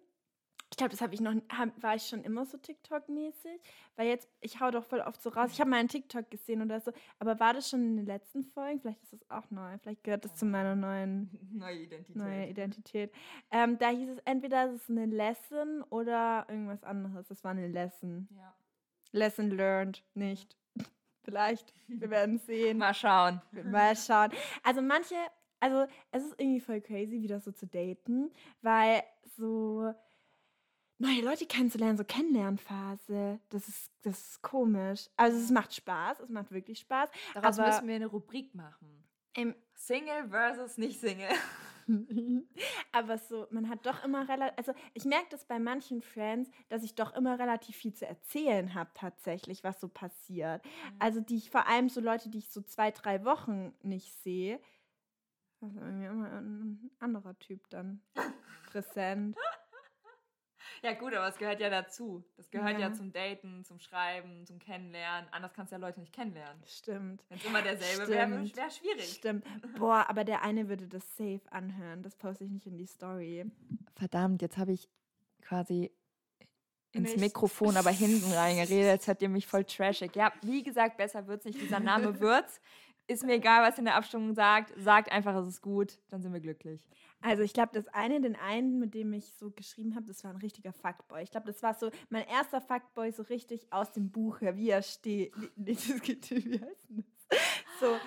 [0.76, 1.34] Ich glaube, das habe ich noch.
[1.58, 3.62] Hab, war ich schon immer so TikTok-mäßig?
[3.96, 5.52] Weil jetzt, ich hau doch voll oft so raus.
[5.54, 6.92] Ich habe mal einen TikTok gesehen oder so.
[7.18, 8.82] Aber war das schon in den letzten Folgen?
[8.82, 9.78] Vielleicht ist es auch neu.
[9.78, 12.16] Vielleicht gehört das zu meiner neuen Neue Identität.
[12.18, 13.14] neue Identität.
[13.52, 17.26] Ähm, da hieß es entweder es ist eine Lesson oder irgendwas anderes.
[17.30, 18.28] Das war eine Lesson.
[18.36, 18.54] Ja.
[19.14, 20.58] Lesson learned, nicht.
[21.24, 21.74] Vielleicht.
[21.88, 22.80] Wir werden sehen.
[22.80, 23.42] Mal schauen.
[23.64, 24.32] Mal schauen.
[24.62, 25.16] Also manche,
[25.62, 28.30] also es ist irgendwie voll crazy, wieder so zu daten,
[28.62, 29.04] weil
[29.38, 29.94] so
[30.98, 35.10] neue Leute kennenzulernen, so Kennenlernphase, das ist, das ist komisch.
[35.18, 37.10] Also es macht Spaß, es macht wirklich Spaß.
[37.34, 39.04] Daraus Aber- müssen wir eine Rubrik machen.
[39.34, 41.30] Im, Single versus nicht Single.
[42.92, 46.84] aber so, man hat doch immer relativ, also ich merke das bei manchen Friends, dass
[46.84, 50.64] ich doch immer relativ viel zu erzählen habe tatsächlich, was so passiert.
[50.98, 54.60] Also die ich vor allem so Leute, die ich so zwei, drei Wochen nicht sehe,
[55.62, 58.02] also irgendwie immer ein anderer Typ dann
[58.72, 59.36] präsent.
[60.82, 62.24] Ja gut, aber es gehört ja dazu.
[62.38, 62.94] Das gehört ja, Ja.
[62.94, 65.28] zum Daten, zum Schreiben, zum Kennenlernen.
[65.32, 66.62] Anders kannst du ja Leute nicht kennenlernen.
[66.66, 67.24] Stimmt.
[67.30, 69.14] Wenn es immer derselbe wäre, wäre schwierig.
[69.18, 69.46] Stimmt.
[69.78, 72.04] Boah, aber der eine würde das safe anhören.
[72.04, 73.46] Das poste ich nicht in die Story.
[73.96, 74.88] Verdammt, jetzt habe ich
[75.42, 75.92] quasi
[76.92, 77.20] ins Nicht.
[77.20, 78.86] Mikrofon, aber hinten reingeredet.
[78.86, 80.16] Jetzt hört ihr mich voll trashig.
[80.16, 81.60] Ja, wie gesagt, besser wird's nicht.
[81.62, 82.62] Dieser Name wird's.
[83.08, 84.74] Ist mir egal, was ihr in der Abstimmung sagt.
[84.78, 86.00] Sagt einfach, es ist gut.
[86.10, 86.88] Dann sind wir glücklich.
[87.26, 90.30] Also ich glaube, das eine, den einen, mit dem ich so geschrieben habe, das war
[90.30, 91.24] ein richtiger Fuckboy.
[91.24, 94.84] Ich glaube, das war so mein erster Fuckboy so richtig aus dem Buch, wie er
[94.84, 95.34] steht.
[95.56, 97.40] Wie, wie, wie heißt denn das?
[97.80, 97.98] So,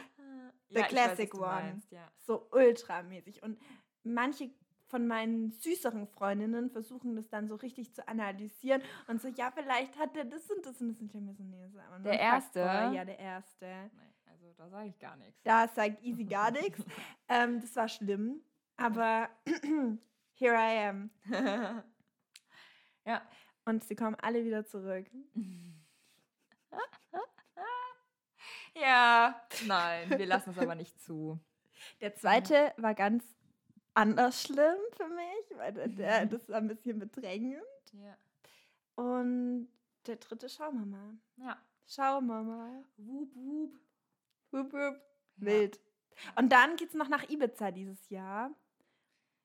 [0.71, 1.83] The classic one.
[1.91, 2.09] ja.
[2.27, 3.43] so ultramäßig.
[3.43, 3.59] Und
[4.05, 4.53] manche
[4.87, 9.99] von meinen süßeren Freundinnen versuchen das dann so richtig zu analysieren und so, ja, vielleicht
[9.99, 11.01] hat er das und das und das.
[11.01, 12.61] Ich denke mir so, nee, das nur Der erste?
[12.61, 12.95] Fuckboy.
[12.95, 13.67] Ja, der erste.
[13.67, 15.43] Nee, also da sage ich gar nichts.
[15.43, 16.79] Da sagt easy gar nichts.
[17.31, 18.41] Ähm, das war schlimm,
[18.79, 19.29] aber
[20.35, 21.11] here I am.
[23.05, 23.23] Ja.
[23.65, 25.07] Und sie kommen alle wieder zurück.
[28.81, 31.41] Ja, nein, wir lassen es aber nicht zu.
[32.01, 33.25] Der zweite war ganz
[33.93, 37.63] anders schlimm für mich, weil der, der, das war ein bisschen bedrängend.
[37.93, 38.17] Ja.
[38.95, 39.69] Und
[40.07, 41.19] der dritte, schauen wir mal.
[41.37, 41.59] Ja.
[41.87, 42.85] Schauen wir mal.
[42.99, 43.81] Wup, wup.
[44.53, 44.75] Wup, wup.
[44.75, 45.47] Ja.
[45.47, 45.81] Wild.
[46.37, 48.53] Und dann geht es noch nach Ibiza dieses Jahr.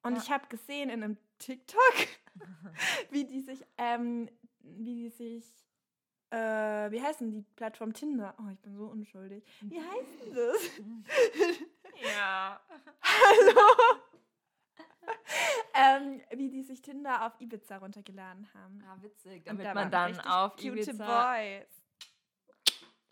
[0.03, 0.21] Und Ja.
[0.21, 1.95] ich habe gesehen in einem TikTok,
[3.09, 4.29] wie die sich, ähm,
[4.59, 5.45] wie die sich,
[6.29, 8.35] äh, wie heißt denn die Plattform Tinder?
[8.39, 9.43] Oh, ich bin so unschuldig.
[9.61, 10.61] Wie heißt das?
[12.01, 12.59] Ja.
[13.03, 14.01] Hallo?
[15.75, 18.83] ähm, wie die sich Tinder auf Ibiza runtergeladen haben.
[18.87, 19.41] Ah, witzig.
[19.41, 21.35] Und Damit da man dann auf cute Ibiza...
[21.37, 21.67] Boys.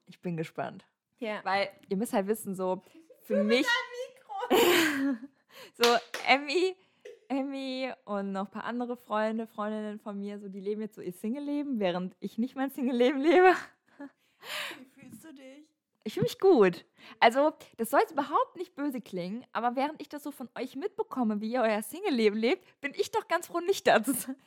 [0.08, 0.84] Ich bin gespannt.
[1.20, 1.42] Ja.
[1.46, 2.82] Weil ihr müsst halt wissen, so
[3.22, 3.68] für mich...
[4.50, 5.18] Mikro.
[5.76, 5.98] so,
[6.32, 6.78] Emmy,
[7.28, 11.02] Emmy und noch ein paar andere Freunde, Freundinnen von mir, so die leben jetzt so
[11.02, 13.54] ihr Single-Leben, während ich nicht mein Single-Leben lebe.
[14.78, 15.68] Wie fühlst du dich?
[16.06, 16.86] Ich fühle mich gut.
[17.20, 20.78] Also, das soll jetzt überhaupt nicht böse klingen, aber während ich das so von euch
[20.78, 24.38] mitbekomme, wie ihr euer Single-Leben lebt, bin ich doch ganz froh, nicht da zu sein.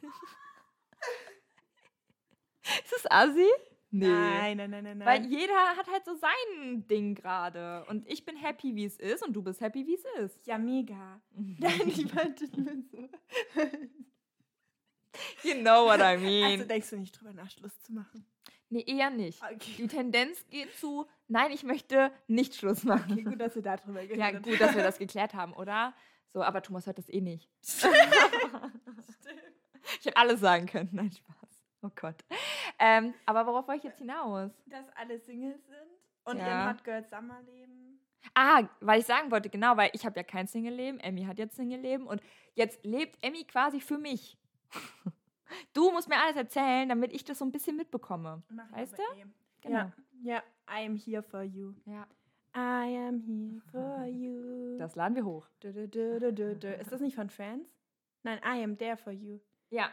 [2.82, 3.46] Ist das assi?
[3.98, 4.98] Nein, nein, nein, nein.
[4.98, 5.06] nein.
[5.06, 7.84] Weil jeder hat halt so sein Ding gerade.
[7.88, 10.46] Und ich bin happy, wie es ist, und du bist happy, wie es ist.
[10.46, 11.20] ja, mega.
[11.34, 13.08] Nein, ich meinte nur so.
[15.44, 16.66] You know what I Also mean.
[16.68, 18.26] denkst du nicht drüber nach, Schluss zu machen?
[18.68, 19.40] nee, eher nicht.
[19.42, 19.74] Okay.
[19.78, 23.12] Die Tendenz geht zu, nein, ich möchte nicht Schluss machen.
[23.12, 25.94] okay gut, dass wir darüber geredet Ja, gut, dass wir das geklärt haben, oder?
[26.32, 27.48] So, aber Thomas hört das eh nicht.
[27.62, 27.94] Stimmt.
[30.00, 30.88] Ich hätte alles sagen können.
[30.92, 31.36] Nein, Spaß.
[31.82, 32.16] Oh Gott.
[32.78, 34.50] Ähm, aber worauf wollte ich jetzt hinaus?
[34.66, 35.90] Dass alle Single sind
[36.24, 36.64] und Ja.
[36.66, 38.00] ihr Hot Girl Summer leben.
[38.34, 41.56] Ah, weil ich sagen wollte, genau, weil ich habe ja kein Single-Leben, Emmy hat jetzt
[41.56, 42.22] Single-Leben und
[42.54, 44.36] jetzt lebt Emmy quasi für mich.
[45.72, 48.42] Du musst mir alles erzählen, damit ich das so ein bisschen mitbekomme.
[48.48, 49.24] Mach Weißt aber eh.
[49.60, 49.78] Genau.
[49.78, 51.74] Ja, ja, I am here for you.
[51.84, 52.06] Ja.
[52.56, 54.78] I am here for you.
[54.78, 55.46] Das laden wir hoch.
[55.60, 56.74] Du, du, du, du, du, du.
[56.74, 57.72] Ist das nicht von Friends?
[58.24, 59.38] Nein, I am there for you.
[59.70, 59.90] Ja.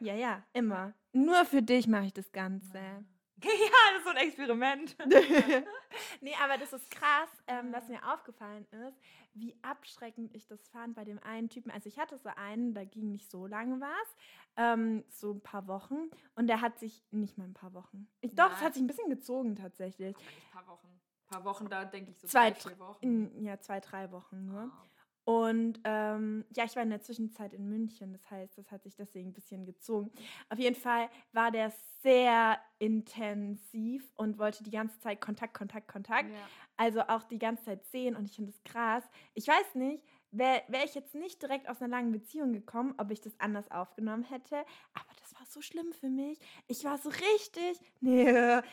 [0.00, 0.94] Ja, ja, immer.
[1.12, 3.04] Nur für dich mache ich das Ganze.
[3.44, 3.50] Ja,
[3.90, 4.96] das ist so ein Experiment.
[6.20, 8.96] nee, aber das ist krass, ähm, was mir aufgefallen ist,
[9.34, 11.72] wie abschreckend ich das fand bei dem einen Typen.
[11.72, 14.16] Also ich hatte so einen, da ging nicht so lange was,
[14.56, 16.10] ähm, so ein paar Wochen.
[16.36, 18.06] Und der hat sich, nicht mal ein paar Wochen.
[18.20, 20.16] Ich, doch, es hat sich ein bisschen gezogen tatsächlich.
[20.16, 20.86] Ein paar Wochen.
[20.86, 23.02] Ein paar Wochen, da denke ich so Zwei, drei, vier Wochen.
[23.02, 24.60] In, ja, zwei, drei Wochen nur.
[24.60, 24.86] Ah.
[25.24, 28.96] Und ähm, ja, ich war in der Zwischenzeit in München, das heißt, das hat sich
[28.96, 30.10] deswegen ein bisschen gezogen.
[30.48, 36.28] Auf jeden Fall war der sehr intensiv und wollte die ganze Zeit Kontakt, Kontakt, Kontakt.
[36.28, 36.36] Ja.
[36.76, 39.04] Also auch die ganze Zeit sehen und ich finde das krass.
[39.34, 40.02] Ich weiß nicht,
[40.32, 43.70] wäre wär ich jetzt nicht direkt aus einer langen Beziehung gekommen, ob ich das anders
[43.70, 44.56] aufgenommen hätte.
[44.94, 46.38] Aber das war so schlimm für mich.
[46.66, 48.24] Ich war so richtig, nee,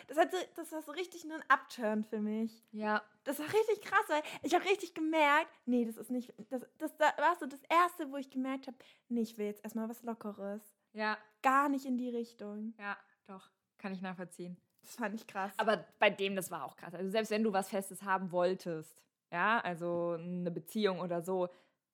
[0.07, 2.63] das, hat so, das war so richtig nur ein Upturn für mich.
[2.71, 3.01] ja.
[3.25, 6.97] Das war richtig krass, weil ich habe richtig gemerkt, nee, das ist nicht, das, das
[6.97, 10.01] da war so das Erste, wo ich gemerkt habe, nee, ich will jetzt erstmal was
[10.01, 10.61] Lockeres.
[10.93, 12.73] Ja, Gar nicht in die Richtung.
[12.79, 12.97] ja,
[13.27, 13.51] doch.
[13.77, 14.57] Kann ich nachvollziehen.
[14.81, 15.51] Das fand ich krass.
[15.57, 16.95] Aber bei dem, das war auch krass.
[16.95, 21.49] Also selbst wenn du was Festes haben wolltest, ja, also eine Beziehung oder so,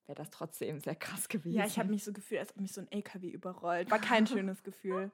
[0.05, 1.57] wäre das trotzdem sehr krass gewesen.
[1.57, 3.89] ja, ich habe mich so gefühlt, als ob mich so ein LKW überrollt.
[3.91, 5.11] War kein schönes Gefühl.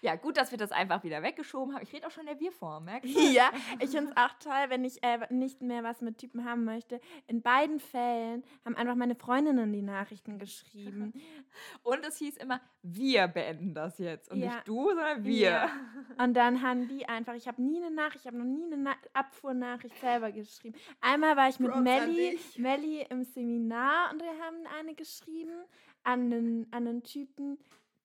[0.00, 1.82] Ja, gut, dass wir das einfach wieder weggeschoben haben.
[1.82, 3.20] Ich rede auch schon in der Wir-Form, merkst du?
[3.20, 3.50] ja,
[3.80, 7.00] ich finde es auch toll, wenn ich äh, nicht mehr was mit Typen haben möchte.
[7.26, 11.12] In beiden Fällen haben einfach meine Freundinnen die Nachrichten geschrieben.
[11.82, 14.30] Und es hieß immer, wir beenden das jetzt.
[14.30, 14.46] Und Ja.
[14.54, 15.32] nicht du, sondern wir.
[15.50, 15.70] Ja.
[16.18, 18.76] Und dann haben die einfach, ich habe nie eine Nachricht, ich habe noch nie eine
[18.76, 20.76] Na Abfuhrnachricht selber geschrieben.
[21.00, 22.38] Einmal war ich mit Props Melli.
[22.56, 25.64] Melli im Seminar und wir haben eine geschrieben
[26.04, 27.58] an einen, an einen Typen,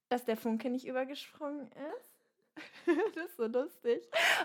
[0.10, 2.12] dass der Funke nicht übergesprungen ist.
[3.16, 4.02] das ist so lustig.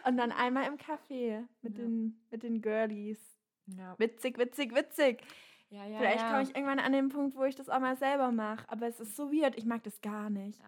[0.06, 1.84] Und dann einmal im Café mit, Ja.
[1.84, 3.18] den, mit den Girlies.
[3.66, 5.22] Ja, Witzig, witzig, witzig.
[5.70, 5.98] ja, ja.
[5.98, 8.68] Vielleicht komme ich irgendwann an den Punkt, wo ich das auch mal selber mache.
[8.68, 10.60] Aber es ist so weird, ich mag das gar nicht.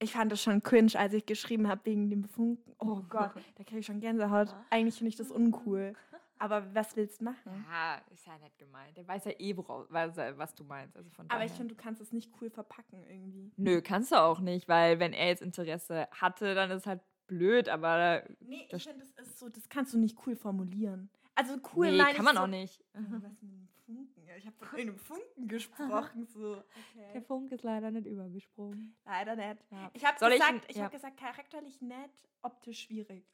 [0.00, 2.74] Ich fand das schon cringe, als ich geschrieben habe wegen dem Funken.
[2.78, 4.54] Oh Gott, da kriege ich schon Gänsehaut.
[4.70, 5.94] Eigentlich finde ich das uncool.
[6.38, 7.64] Aber was willst du machen?
[7.70, 8.96] Ja, ist ja nett gemeint.
[8.96, 10.96] Der weiß ja eh, woraus, was, du meinst.
[10.96, 13.52] Also von Aber ich finde, du kannst es nicht cool verpacken irgendwie.
[13.56, 17.00] Nö, kannst du auch nicht, weil wenn er jetzt Interesse hatte, dann ist es halt
[17.26, 21.08] blöd, aber Nee, ich finde, das ist so, das kannst du nicht cool formulieren.
[21.34, 22.84] Also cool nee, kann man so, auch nicht.
[22.92, 24.23] Was mit einem Funken?
[24.23, 26.26] Ja, ich habe von einem Funken gesprochen.
[26.26, 26.54] So.
[26.54, 26.64] Der
[27.10, 27.20] Okay.
[27.22, 28.96] Funk ist leider nicht übergesprungen.
[29.04, 29.62] Leider nicht.
[29.70, 29.90] Ja.
[29.92, 30.84] Ich habe ich gesagt, ein- ich, ja.
[30.84, 32.10] hab gesagt, charakterlich nett,
[32.42, 33.24] optisch schwierig.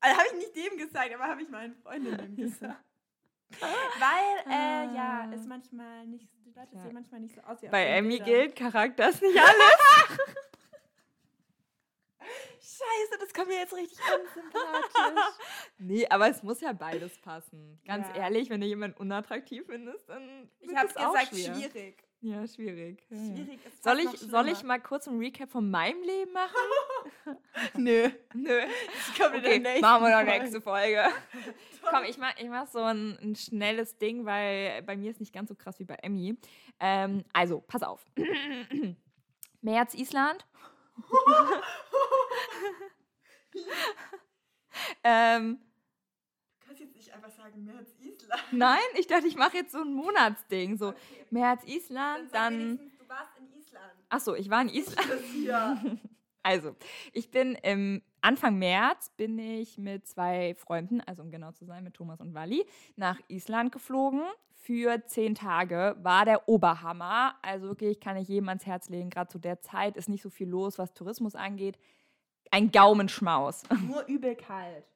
[0.00, 2.82] also habe ich nicht dem gesagt, aber habe ich meinen Freundinnen gesagt.
[3.60, 5.32] Weil, äh, ja, Ah.
[5.34, 6.82] ist manchmal nicht, die Leute Ja.
[6.82, 10.18] sehen manchmal nicht so aus wie Bei Emmy gilt Charakter ist nicht alles.
[12.64, 15.34] Scheiße, das kommt mir jetzt richtig unsympathisch.
[15.78, 17.78] nee, aber es muss ja beides passen.
[17.86, 18.22] Ganz Ja.
[18.22, 21.54] ehrlich, wenn du jemanden unattraktiv findest, dann Ich habe gesagt, schwer.
[21.54, 22.02] schwierig.
[22.22, 23.04] Ja, schwierig.
[23.10, 23.18] Ja.
[23.18, 27.36] Schwierig Soll ich, soll ich mal kurz ein Recap von meinem Leben machen?
[27.76, 28.08] Nö.
[28.32, 28.60] Nö.
[29.10, 31.04] Ich komme Okay, machen wir noch nächste Folge.
[31.82, 35.34] Komm, ich mach, ich mach so ein, ein schnelles Ding, weil bei mir ist nicht
[35.34, 36.34] ganz so krass wie bei Emmy.
[36.80, 38.02] Ähm, also, pass auf.
[39.60, 40.46] März Island.
[45.04, 45.58] ähm,
[46.60, 48.42] Du kannst jetzt nicht einfach sagen, März Island.
[48.52, 50.78] nein, ich dachte, ich mache jetzt so ein Monatsding.
[50.78, 50.94] So,
[51.30, 52.78] März Island, dann.
[52.98, 53.92] du warst in Island.
[54.08, 55.08] Achso, ich war in Island.
[55.08, 55.98] Das hier.
[56.46, 56.76] Also,
[57.14, 61.82] ich bin im Anfang März bin ich mit zwei Freunden, also um genau zu sein,
[61.84, 62.66] mit Thomas und Wally,
[62.96, 64.20] nach Island geflogen.
[64.64, 67.34] Für zehn Tage war der Oberhammer.
[67.42, 69.10] Also wirklich, ich kann ich jedem ans Herz legen.
[69.10, 71.78] Gerade zu der Zeit ist nicht so viel los, was Tourismus angeht.
[72.50, 73.64] Ein Gaumenschmaus.
[73.86, 74.86] Nur übel kalt.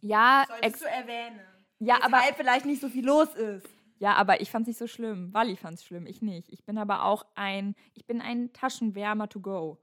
[0.00, 1.38] Ja, Solltest du erwähnen.
[1.80, 3.68] ja, aber, vielleicht nicht so viel los ist.
[3.98, 5.34] ja, aber ich fand es nicht so schlimm.
[5.34, 6.48] Wally fand es schlimm, ich nicht.
[6.48, 9.76] Ich bin aber auch ein, ich bin ein Taschenwärmer to go.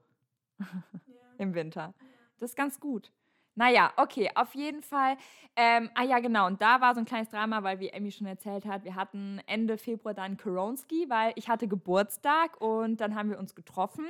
[1.38, 1.94] im Winter.
[2.38, 3.12] Das ist ganz gut.
[3.58, 5.16] Naja, okay, auf jeden Fall.
[5.56, 6.46] Ähm, ah ja, genau.
[6.46, 9.40] Und da war so ein kleines Drama, weil, wie Emmy schon erzählt hat, wir hatten
[9.46, 14.06] Ende Februar dann Koronski, weil ich hatte Geburtstag und dann haben wir uns getroffen.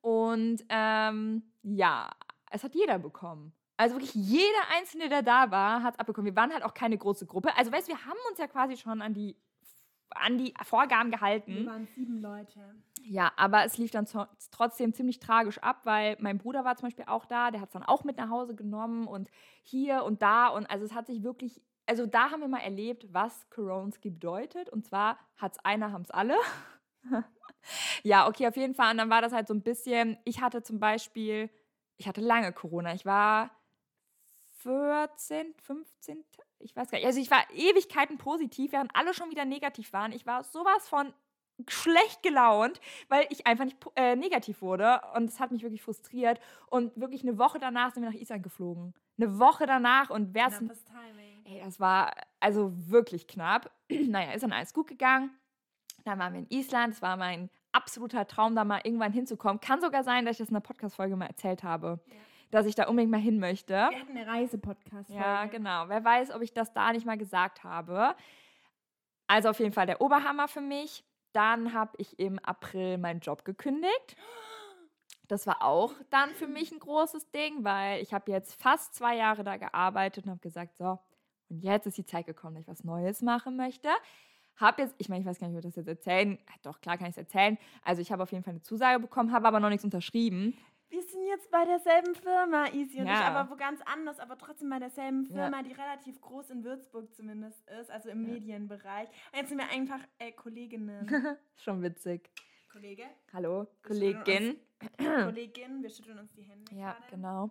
[0.00, 2.10] Und ähm, ja,
[2.50, 3.52] es hat jeder bekommen.
[3.76, 6.26] Also wirklich jeder Einzelne, der da war, hat es abbekommen.
[6.26, 7.56] Wir waren halt auch keine große Gruppe.
[7.56, 9.36] Also weißt du, wir haben uns ja quasi schon an die,
[10.10, 11.54] an die Vorgaben gehalten.
[11.54, 12.60] Wir waren sieben Leute.
[13.02, 14.06] Ja, aber es lief dann
[14.50, 17.72] trotzdem ziemlich tragisch ab, weil mein Bruder war zum Beispiel auch da, der hat es
[17.72, 19.30] dann auch mit nach Hause genommen und
[19.62, 23.06] hier und da und also es hat sich wirklich, also da haben wir mal erlebt,
[23.12, 26.36] was Koronski bedeutet und zwar hat es einer, haben es alle.
[28.02, 30.62] ja, okay, auf jeden Fall und dann war das halt so ein bisschen, ich hatte
[30.62, 31.48] zum Beispiel
[31.98, 32.94] ich hatte lange Corona.
[32.94, 33.50] Ich war
[34.62, 36.24] 14, 15,
[36.60, 37.06] ich weiß gar nicht.
[37.06, 40.12] Also ich war Ewigkeiten positiv, während alle schon wieder negativ waren.
[40.12, 41.12] Ich war sowas von
[41.66, 45.00] schlecht gelaunt, weil ich einfach nicht äh, negativ wurde.
[45.14, 46.40] Und es hat mich wirklich frustriert.
[46.68, 48.94] Und wirklich eine Woche danach sind wir nach Island geflogen.
[49.18, 50.46] Eine Woche danach und wer
[51.44, 53.70] Ey, das war also wirklich knapp.
[53.88, 55.30] naja, ist dann alles gut gegangen.
[56.04, 56.94] Dann waren wir in Island.
[56.94, 59.60] Es war mein absoluter Traum, da mal irgendwann hinzukommen.
[59.60, 62.00] Kann sogar sein, dass ich das in einer Podcast-Folge mal erzählt habe.
[62.06, 62.14] Ja.
[62.50, 63.74] Dass ich da unbedingt mal hin möchte.
[63.74, 65.10] Wir hatten eine Reise-Podcast.
[65.10, 65.88] Ja, genau.
[65.88, 68.14] Wer weiß, ob ich das da nicht mal gesagt habe.
[69.26, 71.04] Also auf jeden Fall der Oberhammer für mich.
[71.32, 74.16] Dann habe ich im April meinen Job gekündigt.
[75.28, 79.14] Das war auch dann für mich ein großes Ding, weil ich habe jetzt fast zwei
[79.16, 80.98] Jahre da gearbeitet und habe gesagt, so,
[81.50, 83.90] und jetzt ist die Zeit gekommen, dass ich was Neues machen möchte.
[84.56, 86.38] Habe jetzt, ich meine, ich weiß gar nicht, ob ich das jetzt erzählen.
[86.62, 87.58] Doch, klar kann ich es erzählen.
[87.84, 90.58] Also ich habe auf jeden Fall eine Zusage bekommen, habe aber noch nichts unterschrieben.
[90.90, 93.20] Wir sind jetzt bei derselben Firma, Easy und ja.
[93.20, 95.62] ich, aber wo ganz anders, aber trotzdem bei derselben Firma, ja.
[95.62, 98.34] die relativ groß in Würzburg zumindest ist, also im ja.
[98.34, 99.08] Medienbereich.
[99.32, 101.36] Und jetzt sind wir einfach äh, Kolleginnen.
[101.56, 102.30] Schon witzig.
[102.72, 103.04] Kollege?
[103.32, 104.56] Hallo, Kollegin.
[104.80, 106.74] Uns, Kollegin, wir schütteln uns die Hände.
[106.74, 107.10] Ja, gerade.
[107.10, 107.50] genau.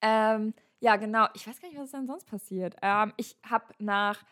[0.00, 1.26] Ähm, ja, genau.
[1.34, 2.76] Ich weiß gar nicht, was ist denn sonst passiert.
[2.80, 4.24] Ähm, ich habe nach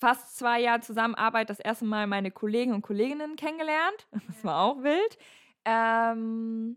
[0.00, 4.06] fast zwei Jahren Zusammenarbeit das erste Mal meine Kollegen und Kolleginnen kennengelernt.
[4.26, 5.18] Das war auch wild.
[5.64, 6.76] Ähm,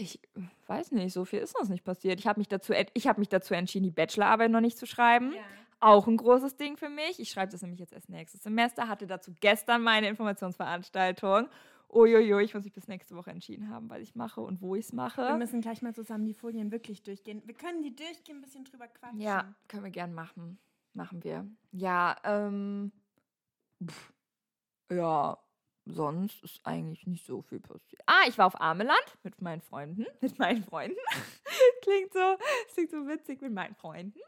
[0.00, 0.20] ich
[0.66, 2.18] weiß nicht, so viel ist uns nicht passiert.
[2.18, 5.32] Ich habe mich, dazu, hab mich dazu entschieden, die Bachelorarbeit noch nicht zu schreiben.
[5.32, 5.42] Ja.
[5.80, 7.20] Auch ein großes Ding für mich.
[7.20, 8.88] Ich schreibe das nämlich jetzt erst nächstes Semester.
[8.88, 11.48] Hatte dazu gestern meine Informationsveranstaltung
[11.92, 14.86] uiuiui, ich muss mich bis nächste Woche entschieden haben, was ich mache und wo ich
[14.86, 15.22] es mache.
[15.22, 17.42] Wir müssen gleich mal zusammen die Folien wirklich durchgehen.
[17.44, 19.20] Wir können die durchgehen, ein bisschen drüber quatschen.
[19.20, 20.58] Ja, können wir gern machen.
[20.92, 21.46] Machen wir.
[21.72, 22.92] Ja, ähm.
[23.84, 24.12] Pff,
[24.90, 25.38] ja,
[25.86, 28.02] sonst ist eigentlich nicht so viel passiert.
[28.06, 30.06] Ah, ich war auf Armeland mit meinen Freunden.
[30.20, 30.96] Mit meinen Freunden.
[31.82, 32.36] klingt so,
[32.74, 34.18] klingt so witzig mit meinen Freunden.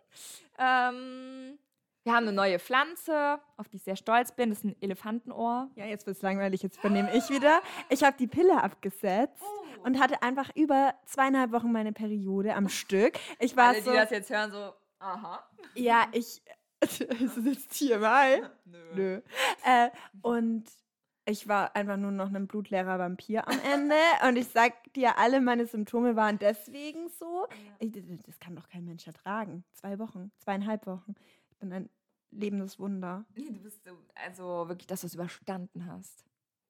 [0.58, 1.58] Ähm,
[2.04, 4.50] wir haben eine neue Pflanze, auf die ich sehr stolz bin.
[4.50, 5.70] Das ist ein Elefantenohr.
[5.76, 7.62] Ja, jetzt wird es langweilig, jetzt übernehme ich wieder.
[7.90, 9.84] Ich habe die Pille abgesetzt oh.
[9.84, 13.18] und hatte einfach über zweieinhalb Wochen meine Periode am Stück.
[13.38, 15.46] Ich war Alle, so, die das jetzt hören, so, aha.
[15.74, 16.42] Ja, ich.
[16.80, 18.42] ist es jetzt TMI?
[18.64, 18.94] Nö.
[18.94, 19.20] Nö.
[19.64, 19.90] Äh,
[20.22, 20.64] und
[21.24, 23.94] ich war einfach nur noch ein blutleerer Vampir am Ende.
[24.28, 27.46] und ich sag dir, alle meine Symptome waren deswegen so.
[27.78, 27.92] Ich,
[28.26, 29.64] das kann doch kein Mensch ertragen.
[29.72, 31.14] Zwei Wochen, zweieinhalb Wochen
[31.62, 31.90] bin ein
[32.30, 33.24] lebendes Wunder.
[33.34, 36.24] Du bist so, also wirklich, dass du es überstanden hast.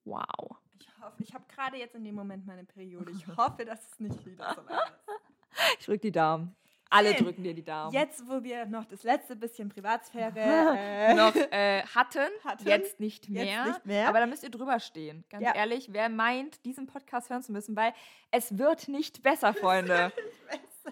[0.04, 0.58] Wow.
[0.78, 3.10] Ich hoffe, ich habe gerade jetzt in dem Moment meine Periode.
[3.10, 5.78] Ich hoffe, dass es nicht wieder so weit ist.
[5.78, 6.54] Ich drücke die Daumen.
[6.92, 7.92] Alle drücken dir die Daumen.
[7.92, 10.32] Jetzt, wo wir noch das letzte bisschen Privatsphäre
[10.76, 14.08] äh, noch äh, hatten, hatten, jetzt, nicht mehr, jetzt nicht mehr.
[14.08, 15.24] Aber da müsst ihr drüber stehen.
[15.30, 15.54] Ganz ja.
[15.54, 17.94] ehrlich, wer meint, diesen Podcast hören zu müssen, weil
[18.30, 20.12] es wird nicht besser, Freunde.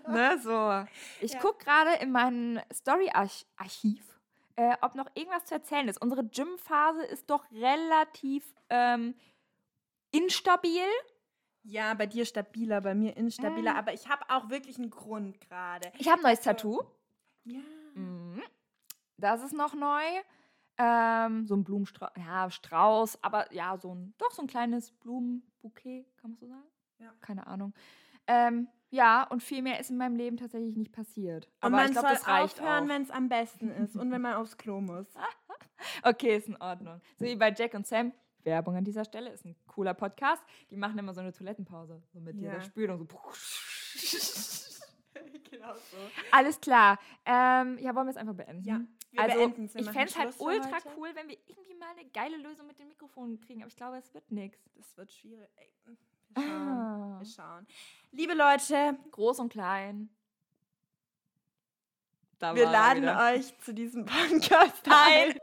[0.09, 0.87] ne, so.
[1.21, 1.39] Ich ja.
[1.39, 4.03] gucke gerade in meinem Story-Archiv,
[4.57, 6.01] äh, ob noch irgendwas zu erzählen ist.
[6.01, 9.15] Unsere Gym-Phase ist doch relativ ähm,
[10.13, 10.87] instabil.
[11.63, 13.73] Ja, bei dir stabiler, bei mir instabiler.
[13.73, 13.79] Äh.
[13.79, 15.93] Aber ich habe auch wirklich einen Grund gerade.
[15.99, 16.83] Ich habe ein neues Tattoo.
[17.45, 17.61] Ja.
[17.95, 18.43] Mhm.
[19.17, 20.03] Das ist noch neu.
[20.79, 26.07] Ähm, so ein Blumenstrauß, ja, Strauß, aber ja, so ein, doch so ein kleines Blumenbouquet,
[26.17, 26.65] kann man so sagen?
[26.99, 27.13] Ja.
[27.21, 27.75] Keine Ahnung.
[28.27, 31.49] Ähm, ja, und viel mehr ist in meinem Leben tatsächlich nicht passiert.
[31.61, 34.57] Aber und man das reicht aufhören, wenn es am besten ist und wenn man aufs
[34.57, 35.07] Klo muss.
[36.03, 37.01] okay, ist in Ordnung.
[37.19, 38.13] So wie bei Jack und Sam.
[38.45, 40.43] Werbung an dieser Stelle, ist ein cooler Podcast.
[40.71, 42.51] Die machen immer so eine Toilettenpause, so mit ja.
[42.51, 43.09] dieser Spülung.
[43.09, 43.19] So.
[45.51, 45.97] genau so.
[46.31, 46.99] Alles klar.
[47.25, 48.65] Ähm, ja, wollen wir es einfach beenden?
[48.65, 48.81] Ja.
[49.13, 52.67] Wir also, ich fände es halt ultra cool, wenn wir irgendwie mal eine geile Lösung
[52.67, 53.63] mit den Mikrofonen kriegen.
[53.63, 54.59] Aber ich glaube, es wird nichts.
[54.77, 55.49] Das wird schwierig.
[56.35, 56.69] Wir schauen.
[56.69, 57.19] Ah.
[57.19, 57.67] Wir schauen.
[58.13, 60.11] Liebe Leute, groß und klein.
[62.39, 65.35] Da wir laden euch zu diesem Podcast ein.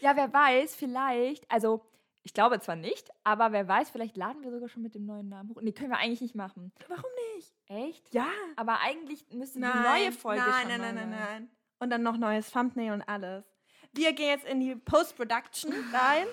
[0.00, 1.84] Ja, wer weiß, vielleicht, also
[2.24, 5.28] ich glaube zwar nicht, aber wer weiß, vielleicht laden wir sogar schon mit dem neuen
[5.28, 5.60] Namen hoch.
[5.60, 6.72] Nee, können wir eigentlich nicht machen.
[6.88, 7.52] Warum nicht?
[7.66, 8.14] Echt?
[8.14, 8.28] Ja.
[8.56, 11.50] Aber eigentlich müsste nein, die neue Folge nein, schon Nein, nein, nein, nein, nein.
[11.80, 13.44] Und dann noch neues Thumbnail und alles.
[13.92, 16.26] Wir gehen jetzt in die Post-Production rein.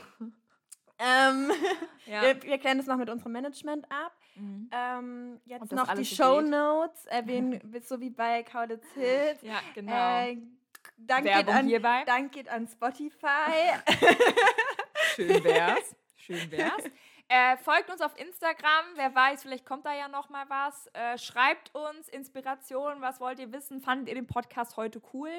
[0.99, 1.51] ähm,
[2.05, 2.21] ja.
[2.21, 4.13] wir, wir klären das noch mit unserem Management ab.
[4.35, 4.69] Mhm.
[4.71, 9.41] Ähm, jetzt noch die Show Notes, erwähnen, so wie bei Kaulitz Hills.
[9.41, 9.91] Ja, genau.
[9.91, 10.37] Äh,
[10.97, 12.03] Dank geht, an, hierbei.
[12.05, 13.79] Dank geht an Spotify.
[15.15, 15.95] Schön wär's.
[16.15, 16.83] Schön wär's.
[17.31, 20.87] Äh, folgt uns auf Instagram, wer weiß, vielleicht kommt da ja noch mal was.
[20.93, 23.81] Äh, schreibt uns Inspiration, was wollt ihr wissen?
[23.81, 25.29] Fandet ihr den Podcast heute cool?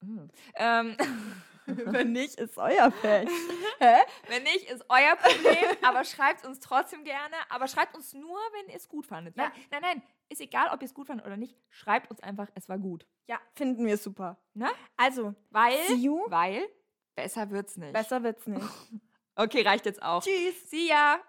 [0.00, 0.28] Mm.
[0.54, 0.96] Ähm,
[1.92, 3.28] Wenn nicht, ist euer Pech.
[3.78, 3.96] Hä?
[4.28, 7.36] wenn nicht, ist euer Problem, aber schreibt uns trotzdem gerne.
[7.50, 9.36] Aber schreibt uns nur, wenn ihr es gut fandet.
[9.36, 9.62] Nein, Ja.
[9.70, 10.02] nein, nein.
[10.30, 11.56] Ist egal, ob ihr es gut fandet oder nicht.
[11.70, 13.06] Schreibt uns einfach, es war gut.
[13.26, 14.38] Ja, finden wir super.
[14.54, 14.68] Ne?
[14.96, 16.24] Also, Weil, see you.
[16.28, 16.66] weil,
[17.14, 17.92] besser wird's nicht.
[17.92, 18.66] Besser wird's nicht.
[19.40, 20.20] Okay, reicht jetzt auch.
[20.24, 20.68] Tschüss.
[20.68, 21.20] See ya.